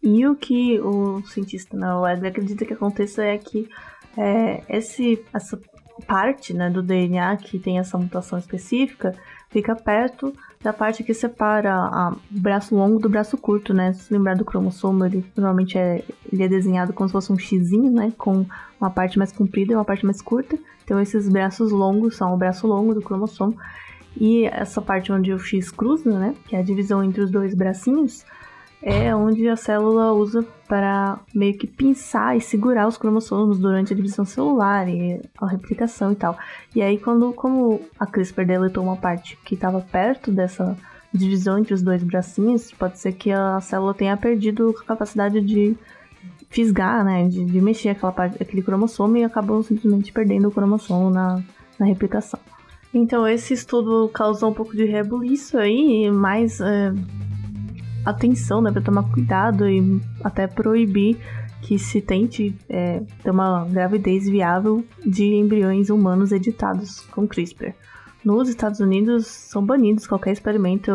E 0.04 0.28
o 0.28 0.36
que 0.36 0.80
o 0.80 1.21
cientista 1.26 1.78
na 1.78 2.00
web 2.00 2.28
acredita 2.28 2.65
que 2.65 2.73
aconteça 2.73 3.23
é 3.23 3.38
que 3.38 3.69
é, 4.17 4.62
esse, 4.69 5.23
essa 5.34 5.60
parte 6.06 6.54
né, 6.54 6.69
do 6.69 6.84
DNA 6.84 7.38
que 7.38 7.58
tem 7.58 7.80
essa 7.80 7.97
mutação 7.97 8.38
específica 8.38 9.13
fica 9.50 9.76
perto 9.76 10.34
da 10.62 10.74
parte 10.74 11.04
que 11.04 11.13
separa 11.13 12.12
o 12.12 12.17
braço 12.30 12.76
longo 12.76 13.00
do 13.00 13.10
braço 13.10 13.38
curto, 13.38 13.74
né? 13.74 13.93
Se 13.93 14.12
lembrar 14.12 14.36
do 14.36 14.46
cromossomo, 14.46 15.06
ele 15.06 15.26
normalmente 15.36 15.78
é, 15.78 16.04
ele 16.32 16.43
é 16.43 16.48
desenhado 16.48 16.93
como 16.93 17.08
se 17.08 17.13
fosse 17.13 17.32
um 17.32 17.38
xizinho, 17.38 17.91
né? 17.91 18.12
Com 18.17 18.46
uma 18.80 18.89
parte 18.89 19.17
mais 19.17 19.32
comprida 19.32 19.74
e 19.74 19.76
uma 19.76 19.86
parte 19.86 20.06
mais 20.06 20.22
curta. 20.22 20.58
Então 20.84 21.00
esses 21.00 21.30
braços 21.30 21.72
longos 21.72 22.15
são 22.15 22.34
o 22.34 22.38
braço 22.38 22.65
longo 22.65 22.93
do 22.93 23.02
cromossomo. 23.02 23.58
E 24.20 24.46
essa 24.46 24.82
parte 24.82 25.12
onde 25.12 25.32
o 25.32 25.38
X 25.38 25.70
cruza, 25.70 26.17
né? 26.17 26.34
Que 26.48 26.56
é 26.56 26.60
a 26.60 26.63
divisão 26.63 27.04
entre 27.04 27.22
os 27.22 27.30
dois 27.30 27.54
bracinhos, 27.54 28.26
é 28.82 29.16
onde 29.16 29.48
a 29.48 29.56
célula 29.56 30.13
usa 30.13 30.46
para 30.68 31.20
meio 31.34 31.58
que 31.58 31.66
pinçar 31.66 32.38
e 32.38 32.42
segurar 32.42 32.88
os 32.88 32.98
cromossomos 32.98 33.58
durante 33.58 33.94
a 33.94 33.96
divisão 33.96 34.26
celular 34.26 34.88
e 34.88 35.22
a 35.40 35.48
replicação 35.48 36.12
e 36.12 36.16
tal. 36.16 36.38
E 36.76 36.82
aí, 36.82 36.98
quando 36.98 37.34
como 37.34 37.82
a 38.00 38.06
CRISPR 38.06 38.46
deletou 38.46 38.84
uma 38.84 38.96
parte 38.96 39.38
que 39.44 39.56
estava 39.56 39.82
perto 39.82 40.32
dessa 40.32 40.78
divisão 41.13 41.58
entre 41.58 41.74
os 41.74 41.82
dois 41.82 42.04
bracinhos, 42.04 42.72
pode 42.72 43.00
ser 43.00 43.13
que 43.13 43.32
a 43.32 43.60
célula 43.62 43.94
tenha 43.94 44.16
perdido 44.16 44.76
a 44.82 44.86
capacidade 44.86 45.42
de 45.42 45.76
fisgar, 46.50 47.04
né, 47.04 47.28
de, 47.28 47.44
de 47.46 47.62
mexer 47.62 47.90
aquela 47.90 48.12
parte, 48.12 48.42
aquele 48.42 48.62
cromossomo 48.62 49.18
e 49.18 49.24
acabou 49.24 49.62
simplesmente 49.63 50.12
perdendo 50.12 50.48
o 50.48 50.52
cromossomo 50.52 51.10
na, 51.10 51.42
na 51.80 51.86
replicação. 51.86 52.40
Então 52.94 53.28
esse 53.28 53.54
estudo 53.54 54.10
causou 54.10 54.50
um 54.50 54.54
pouco 54.54 54.76
de 54.76 54.86
rebuliço 54.86 55.58
aí, 55.58 56.10
mas 56.10 56.62
é, 56.62 56.94
atenção, 58.10 58.62
né, 58.62 58.72
para 58.72 58.82
tomar 58.82 59.04
cuidado 59.12 59.67
e 59.67 60.02
até 60.24 60.48
proibir 60.48 61.17
que 61.62 61.78
se 61.78 62.02
tente 62.02 62.56
é, 62.70 63.02
ter 63.24 63.32
uma 63.32 63.65
gravidez 63.65 64.30
viável 64.30 64.86
de 65.06 65.26
embriões 65.36 65.89
humanos 65.89 66.32
editados 66.32 67.02
com 67.12 67.28
CRISPR. 67.28 67.74
Nos 68.24 68.50
Estados 68.50 68.80
Unidos, 68.80 69.26
são 69.28 69.65
banidos 69.65 70.06
qualquer 70.06 70.32
experimento 70.32 70.91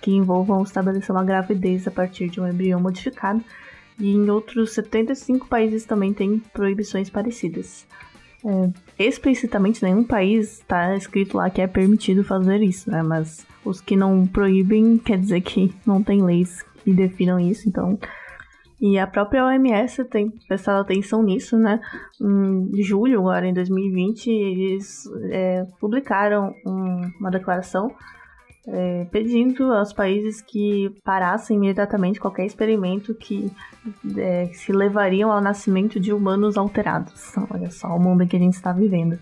que 0.00 0.10
envolva 0.10 0.60
estabelecer 0.62 1.10
uma 1.10 1.24
gravidez 1.24 1.86
a 1.86 1.90
partir 1.90 2.28
de 2.28 2.40
um 2.40 2.48
embrião 2.48 2.80
modificado, 2.80 3.42
e 3.98 4.10
em 4.10 4.28
outros 4.28 4.72
75 4.72 5.46
países 5.46 5.84
também 5.84 6.12
tem 6.12 6.40
proibições 6.52 7.08
parecidas. 7.08 7.86
É, 8.44 9.06
explicitamente, 9.06 9.82
nenhum 9.82 10.04
país 10.04 10.58
está 10.58 10.94
escrito 10.96 11.36
lá 11.36 11.48
que 11.48 11.62
é 11.62 11.66
permitido 11.66 12.24
fazer 12.24 12.62
isso, 12.62 12.90
né? 12.90 13.02
Mas 13.02 13.46
os 13.64 13.80
que 13.80 13.96
não 13.96 14.26
proíbem 14.26 14.98
quer 14.98 15.18
dizer 15.18 15.40
que 15.40 15.74
não 15.86 16.02
tem 16.02 16.22
leis 16.22 16.62
que 16.84 16.92
definam 16.92 17.40
isso, 17.40 17.68
então 17.68 17.98
e 18.80 18.98
a 18.98 19.06
própria 19.06 19.46
OMS 19.46 20.04
tem 20.04 20.30
prestado 20.46 20.82
atenção 20.82 21.22
nisso, 21.22 21.56
né? 21.56 21.80
Em 22.20 22.82
julho, 22.82 23.20
agora 23.20 23.46
em 23.46 23.54
2020, 23.54 24.30
eles 24.30 25.04
é, 25.30 25.64
publicaram 25.80 26.54
um, 26.66 27.10
uma 27.18 27.30
declaração 27.30 27.90
é, 28.66 29.06
pedindo 29.10 29.72
aos 29.72 29.92
países 29.92 30.42
que 30.42 30.90
parassem 31.04 31.56
imediatamente 31.56 32.20
qualquer 32.20 32.46
experimento 32.46 33.14
que 33.14 33.50
é, 34.16 34.46
se 34.52 34.72
levariam 34.72 35.30
ao 35.30 35.40
nascimento 35.40 36.00
de 36.00 36.12
humanos 36.12 36.58
alterados. 36.58 37.32
Olha 37.50 37.70
só 37.70 37.88
o 37.88 38.00
mundo 38.00 38.26
que 38.26 38.36
a 38.36 38.40
gente 38.40 38.54
está 38.54 38.72
vivendo. 38.72 39.18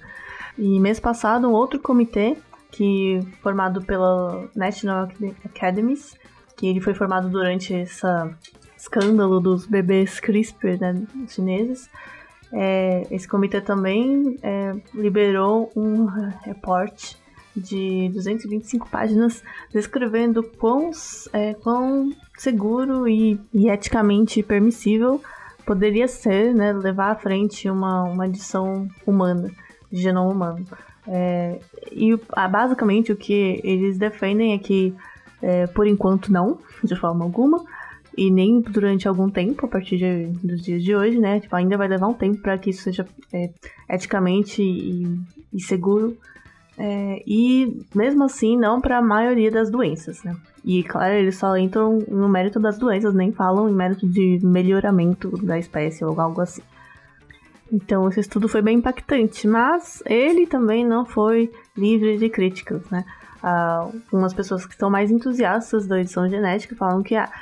E 0.59 0.81
mês 0.81 0.99
passado, 0.99 1.49
um 1.49 1.53
outro 1.53 1.79
comitê, 1.79 2.37
que 2.73 3.21
formado 3.43 3.83
pela 3.83 4.49
National 4.57 5.09
Academies, 5.45 6.17
que 6.57 6.67
ele 6.67 6.81
foi 6.81 6.95
formado 6.95 7.29
durante 7.29 7.73
essa 7.75 8.35
escândalo 8.77 9.39
dos 9.39 9.65
bebês 9.65 10.19
CRISPR 10.19 10.81
né, 10.81 11.07
chineses, 11.29 11.89
é, 12.53 13.07
esse 13.11 13.29
comitê 13.29 13.61
também 13.61 14.37
é, 14.43 14.75
liberou 14.93 15.71
um 15.77 16.07
reporte 16.43 17.17
de 17.57 18.11
225 18.13 18.89
páginas 18.89 19.43
descrevendo 19.73 20.43
quão, 20.43 20.91
é, 21.33 21.55
quão 21.55 22.11
seguro 22.37 23.07
e, 23.07 23.39
e, 23.53 23.69
eticamente 23.69 24.43
permissível 24.43 25.23
poderia 25.65 26.09
ser 26.09 26.55
né, 26.55 26.73
levar 26.73 27.13
à 27.13 27.15
frente 27.15 27.71
uma, 27.71 28.03
uma 28.05 28.27
edição 28.27 28.89
humana, 29.07 29.51
de 29.91 30.01
genoma 30.01 30.31
humano. 30.31 30.67
É, 31.07 31.59
e 31.91 32.17
basicamente 32.51 33.13
o 33.13 33.17
que 33.17 33.61
eles 33.65 33.99
defendem 33.99 34.53
é 34.53 34.59
que, 34.59 34.95
é, 35.41 35.67
por 35.67 35.87
enquanto, 35.87 36.33
não, 36.33 36.59
de 36.83 36.95
forma 36.97 37.25
alguma, 37.25 37.65
e 38.17 38.31
nem 38.31 38.61
durante 38.61 39.09
algum 39.09 39.31
tempo, 39.31 39.65
a 39.65 39.69
partir 39.69 39.97
de, 39.97 40.27
dos 40.47 40.63
dias 40.63 40.83
de 40.83 40.95
hoje, 40.95 41.19
né? 41.19 41.41
Tipo, 41.41 41.57
ainda 41.57 41.77
vai 41.77 41.89
levar 41.89 42.09
um 42.09 42.15
tempo 42.15 42.39
para 42.43 42.59
que 42.59 42.71
isso 42.71 42.83
seja 42.83 43.07
é, 43.33 43.51
eticamente 43.89 44.63
e, 44.63 45.19
e 45.53 45.61
seguro. 45.61 46.17
É, 46.77 47.23
e 47.27 47.85
mesmo 47.95 48.25
assim, 48.25 48.57
não 48.57 48.81
para 48.81 48.99
a 48.99 49.03
maioria 49.03 49.51
das 49.51 49.71
doenças, 49.71 50.23
né? 50.23 50.37
E 50.65 50.83
claro, 50.83 51.15
eles 51.15 51.37
só 51.37 51.57
entram 51.57 51.99
no 52.09 52.29
mérito 52.29 52.61
das 52.61 52.79
doenças, 52.79 53.15
nem 53.15 53.33
falam 53.33 53.69
em 53.69 53.73
mérito 53.73 54.07
de 54.07 54.39
melhoramento 54.43 55.31
da 55.45 55.59
espécie 55.59 56.05
ou 56.05 56.19
algo 56.21 56.41
assim. 56.41 56.63
Então, 57.73 58.07
esse 58.07 58.21
estudo 58.21 58.49
foi 58.49 58.61
bem 58.61 58.77
impactante, 58.77 59.49
mas 59.49 60.03
ele 60.05 60.47
também 60.47 60.87
não 60.87 61.07
foi 61.07 61.51
livre 61.75 62.19
de 62.19 62.29
críticas, 62.29 62.83
né? 62.91 63.03
Ah, 63.43 63.91
algumas 64.05 64.35
pessoas 64.35 64.67
que 64.67 64.77
são 64.77 64.91
mais 64.91 65.11
entusiastas 65.11 65.87
da 65.87 65.99
edição 65.99 66.29
genética 66.29 66.77
falam 66.77 67.03
que 67.03 67.17
ah, 67.17 67.33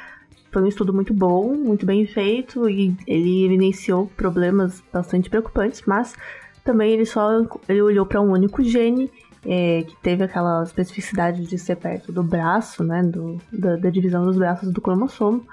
foi 0.53 0.63
um 0.63 0.67
estudo 0.69 0.95
muito 0.95 1.13
bom, 1.13 1.55
muito 1.55 1.85
bem 1.85 2.07
feito 2.07 2.69
e 2.71 2.97
ele 3.07 3.45
evidenciou 3.45 4.07
problemas 4.17 4.83
bastante 4.93 5.29
preocupantes, 5.29 5.83
mas 5.85 6.15
também 6.65 6.93
ele 6.93 7.05
só 7.05 7.45
ele 7.69 7.83
olhou 7.83 8.07
para 8.07 8.21
um 8.21 8.31
único 8.31 8.63
gene 8.63 9.11
é, 9.45 9.83
que 9.83 9.97
teve 10.03 10.23
aquela 10.23 10.63
especificidade 10.63 11.45
de 11.45 11.59
ser 11.59 11.77
perto 11.77 12.13
do 12.13 12.23
braço, 12.23 12.85
né, 12.85 13.03
do, 13.03 13.39
da, 13.53 13.77
da 13.77 13.91
divisão 13.91 14.25
dos 14.25 14.37
braços 14.37 14.73
do 14.73 14.81
cromossomo. 14.81 15.45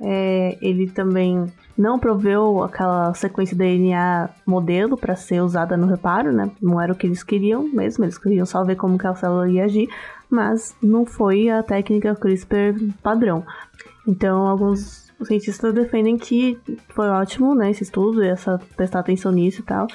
É, 0.00 0.56
ele 0.60 0.88
também 0.88 1.46
não 1.76 1.98
proveu 1.98 2.62
aquela 2.62 3.14
sequência 3.14 3.56
DNA 3.56 4.30
modelo 4.46 4.96
para 4.96 5.14
ser 5.14 5.40
usada 5.42 5.76
no 5.76 5.86
reparo, 5.86 6.32
né? 6.32 6.50
Não 6.60 6.80
era 6.80 6.92
o 6.92 6.96
que 6.96 7.06
eles 7.06 7.22
queriam 7.22 7.62
mesmo, 7.62 8.04
eles 8.04 8.18
queriam 8.18 8.44
só 8.44 8.64
ver 8.64 8.76
como 8.76 8.98
que 8.98 9.06
a 9.06 9.14
célula 9.14 9.48
ia 9.48 9.64
agir, 9.64 9.88
mas 10.28 10.74
não 10.82 11.06
foi 11.06 11.48
a 11.48 11.62
técnica 11.62 12.14
CRISPR 12.14 12.74
padrão. 13.02 13.44
Então, 14.06 14.46
alguns 14.46 15.08
cientistas 15.22 15.74
defendem 15.74 16.16
que 16.16 16.58
foi 16.88 17.08
ótimo, 17.08 17.54
né, 17.54 17.70
esse 17.70 17.82
estudo, 17.82 18.22
essa 18.22 18.60
prestar 18.76 19.00
atenção 19.00 19.32
nisso 19.32 19.60
e 19.60 19.64
tal, 19.64 19.86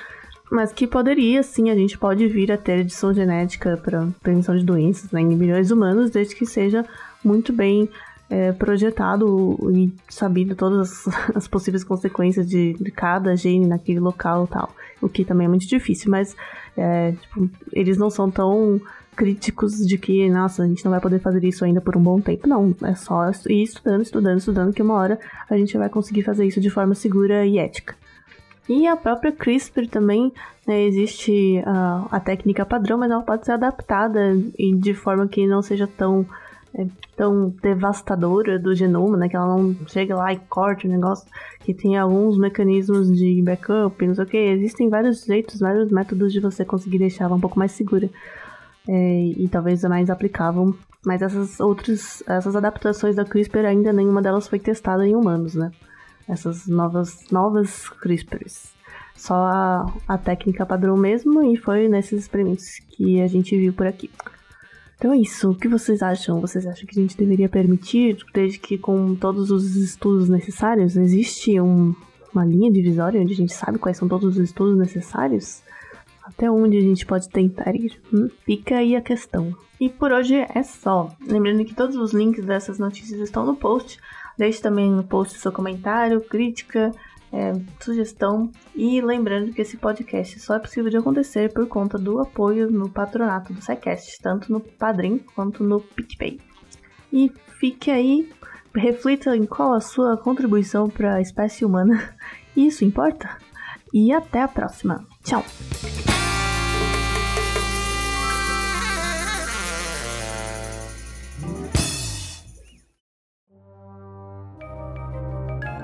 mas 0.52 0.72
que 0.72 0.86
poderia, 0.86 1.42
sim, 1.42 1.70
a 1.70 1.76
gente 1.76 1.98
pode 1.98 2.28
vir 2.28 2.52
a 2.52 2.58
ter 2.58 2.80
edição 2.80 3.14
genética 3.14 3.76
para 3.78 4.08
prevenção 4.22 4.56
de 4.56 4.64
doenças 4.64 5.12
né, 5.12 5.22
em 5.22 5.36
milhões 5.36 5.68
de 5.68 5.74
humanos, 5.74 6.12
desde 6.12 6.36
que 6.36 6.46
seja 6.46 6.86
muito 7.24 7.52
bem 7.52 7.90
é, 8.30 8.52
projetado 8.52 9.58
e 9.74 9.94
sabido 10.10 10.56
todas 10.56 11.06
as, 11.36 11.48
possíveis 11.48 11.84
consequências 11.84 12.48
de, 12.48 12.74
de, 12.74 12.92
cada 12.92 13.36
gene 13.36 13.68
naquele 13.68 14.00
local 14.00 14.48
tal, 14.48 14.74
o 15.02 15.10
que 15.10 15.26
também 15.26 15.46
é 15.46 15.50
muito 15.50 15.68
difícil, 15.68 16.10
mas 16.10 16.36
é, 16.76 17.12
tipo, 17.12 17.50
eles 17.72 17.98
não 17.98 18.10
são 18.10 18.32
tão 18.32 18.82
críticos 19.16 19.78
de 19.86 19.98
que, 19.98 20.30
nossa, 20.30 20.64
a 20.64 20.68
gente 20.68 20.84
não 20.84 20.92
vai 20.92 21.00
poder 21.00 21.20
fazer 21.20 21.44
isso 21.44 21.64
ainda 21.64 21.80
por 21.80 21.96
um 21.96 22.02
bom 22.02 22.20
tempo. 22.20 22.48
Não, 22.48 22.76
é 22.84 22.96
só 22.96 23.30
ir 23.48 23.64
estudando, 23.64 24.02
estudando, 24.02 24.40
estudando, 24.40 24.74
que 24.74 24.82
uma 24.82 24.96
hora 24.96 25.20
a 25.50 25.56
gente 25.56 25.78
vai 25.78 25.90
conseguir 25.90 26.24
fazer 26.24 26.46
isso 26.46 26.60
de 26.60 26.70
forma 26.70 26.96
segura 26.96 27.46
e 27.46 27.58
ética. 27.58 27.96
E 28.68 28.88
a 28.88 28.96
própria 28.96 29.32
CRISPR 29.32 29.88
também, 29.88 30.32
né, 30.66 30.84
existe 30.84 31.62
a 32.10 32.20
técnica 32.20 32.66
padrão, 32.66 32.98
mas 32.98 33.12
ela 33.12 33.22
pode 33.22 33.46
ser 33.46 33.52
adaptada 33.52 34.36
de 34.80 34.94
forma 34.94 35.28
que 35.28 35.46
não 35.46 35.62
seja 35.62 35.86
tão, 35.86 36.26
é, 36.76 36.88
tão 37.16 37.50
devastadora 37.62 38.58
do 38.58 38.74
genoma, 38.74 39.18
né, 39.18 39.30
que 39.30 39.36
ela 39.36 39.58
não 39.58 39.76
chegue 39.88 40.14
lá 40.14 40.34
e 40.34 40.40
corte 40.40 40.88
o 40.88 40.90
negócio, 40.90 41.28
que 41.60 41.74
tem 41.74 41.98
alguns 41.98 42.38
mecanismos 42.38 43.16
de 43.16 43.42
backup, 43.44 44.08
não 44.08 44.16
sei 44.16 44.24
o 44.24 44.28
que. 44.28 44.38
Existem 44.38 44.90
vários 44.90 45.24
jeitos, 45.24 45.60
vários 45.60 45.92
métodos 45.92 46.34
de 46.34 46.40
você 46.40 46.66
conseguir 46.66 46.98
deixar 46.98 47.26
ela 47.26 47.36
um 47.36 47.40
pouco 47.40 47.60
mais 47.60 47.72
segura 47.72 48.10
é, 48.88 49.26
e 49.38 49.48
talvez 49.48 49.84
mais 49.84 50.10
aplicável. 50.10 50.76
Mas 51.06 51.22
essas 51.22 51.60
outras, 51.60 52.24
essas 52.26 52.56
adaptações 52.56 53.16
da 53.16 53.26
CRISPR 53.26 53.66
ainda 53.66 53.92
nenhuma 53.92 54.22
delas 54.22 54.48
foi 54.48 54.58
testada 54.58 55.06
em 55.06 55.16
humanos, 55.16 55.54
né? 55.54 55.72
Essas 56.28 56.66
novas, 56.66 57.30
novas 57.30 57.90
CRISPRs. 57.90 58.74
Só 59.14 59.36
a, 59.36 59.94
a 60.08 60.18
técnica 60.18 60.66
padrão 60.66 60.98
mesmo 60.98 61.44
e 61.44 61.58
foi 61.58 61.88
nesses 61.88 62.22
experimentos 62.22 62.80
que 62.90 63.22
a 63.22 63.28
gente 63.28 63.56
viu 63.58 63.74
por 63.74 63.86
aqui. 63.86 64.10
Então 65.04 65.12
é 65.12 65.18
isso. 65.18 65.52
O 65.52 65.56
que 65.56 65.68
vocês 65.68 66.02
acham? 66.02 66.40
Vocês 66.40 66.66
acham 66.66 66.86
que 66.86 66.98
a 66.98 67.02
gente 67.02 67.18
deveria 67.18 67.50
permitir, 67.50 68.16
desde 68.34 68.58
que 68.58 68.78
com 68.78 69.14
todos 69.16 69.52
os 69.52 69.76
estudos 69.76 70.30
necessários, 70.30 70.96
existe 70.96 71.60
um, 71.60 71.94
uma 72.34 72.46
linha 72.46 72.72
divisória 72.72 73.20
onde 73.20 73.34
a 73.34 73.36
gente 73.36 73.54
sabe 73.54 73.78
quais 73.78 73.98
são 73.98 74.08
todos 74.08 74.38
os 74.38 74.42
estudos 74.42 74.78
necessários? 74.78 75.62
Até 76.24 76.50
onde 76.50 76.78
a 76.78 76.82
gente 76.82 77.06
pode 77.06 77.28
tentar 77.28 77.76
ir? 77.76 78.02
Hum? 78.14 78.30
Fica 78.46 78.78
aí 78.78 78.96
a 78.96 79.02
questão. 79.02 79.54
E 79.78 79.90
por 79.90 80.14
hoje 80.14 80.36
é 80.36 80.64
só. 80.64 81.14
Lembrando 81.28 81.66
que 81.66 81.76
todos 81.76 81.98
os 81.98 82.14
links 82.14 82.46
dessas 82.46 82.80
notícias 82.80 83.20
estão 83.20 83.46
no 83.46 83.58
post. 83.58 84.00
Deixe 84.38 84.62
também 84.62 84.90
no 84.90 85.04
post 85.04 85.38
seu 85.38 85.52
comentário, 85.52 86.22
crítica, 86.22 86.94
é, 87.34 87.52
sugestão. 87.80 88.52
E 88.76 89.02
lembrando 89.02 89.52
que 89.52 89.62
esse 89.62 89.76
podcast 89.76 90.40
só 90.40 90.56
é 90.56 90.60
possível 90.60 90.90
de 90.90 90.98
acontecer 90.98 91.52
por 91.52 91.68
conta 91.68 91.98
do 91.98 92.20
apoio 92.20 92.72
no 92.72 92.88
patronato 92.88 93.52
do 93.52 93.62
SciCast, 93.62 94.22
tanto 94.22 94.52
no 94.52 94.60
Padrim 94.60 95.18
quanto 95.18 95.64
no 95.64 95.82
PicPay. 95.82 96.40
E 97.12 97.32
fique 97.60 97.90
aí, 97.90 98.32
reflita 98.76 99.36
em 99.36 99.46
qual 99.46 99.74
a 99.74 99.82
sua 99.82 100.16
contribuição 100.16 100.88
para 100.88 101.16
a 101.16 101.22
espécie 101.22 101.66
humana. 101.66 102.16
Isso 102.56 102.86
importa? 102.86 103.38
E 103.92 104.14
até 104.14 104.42
a 104.42 104.48
próxima. 104.48 105.06
Tchau! 105.24 105.44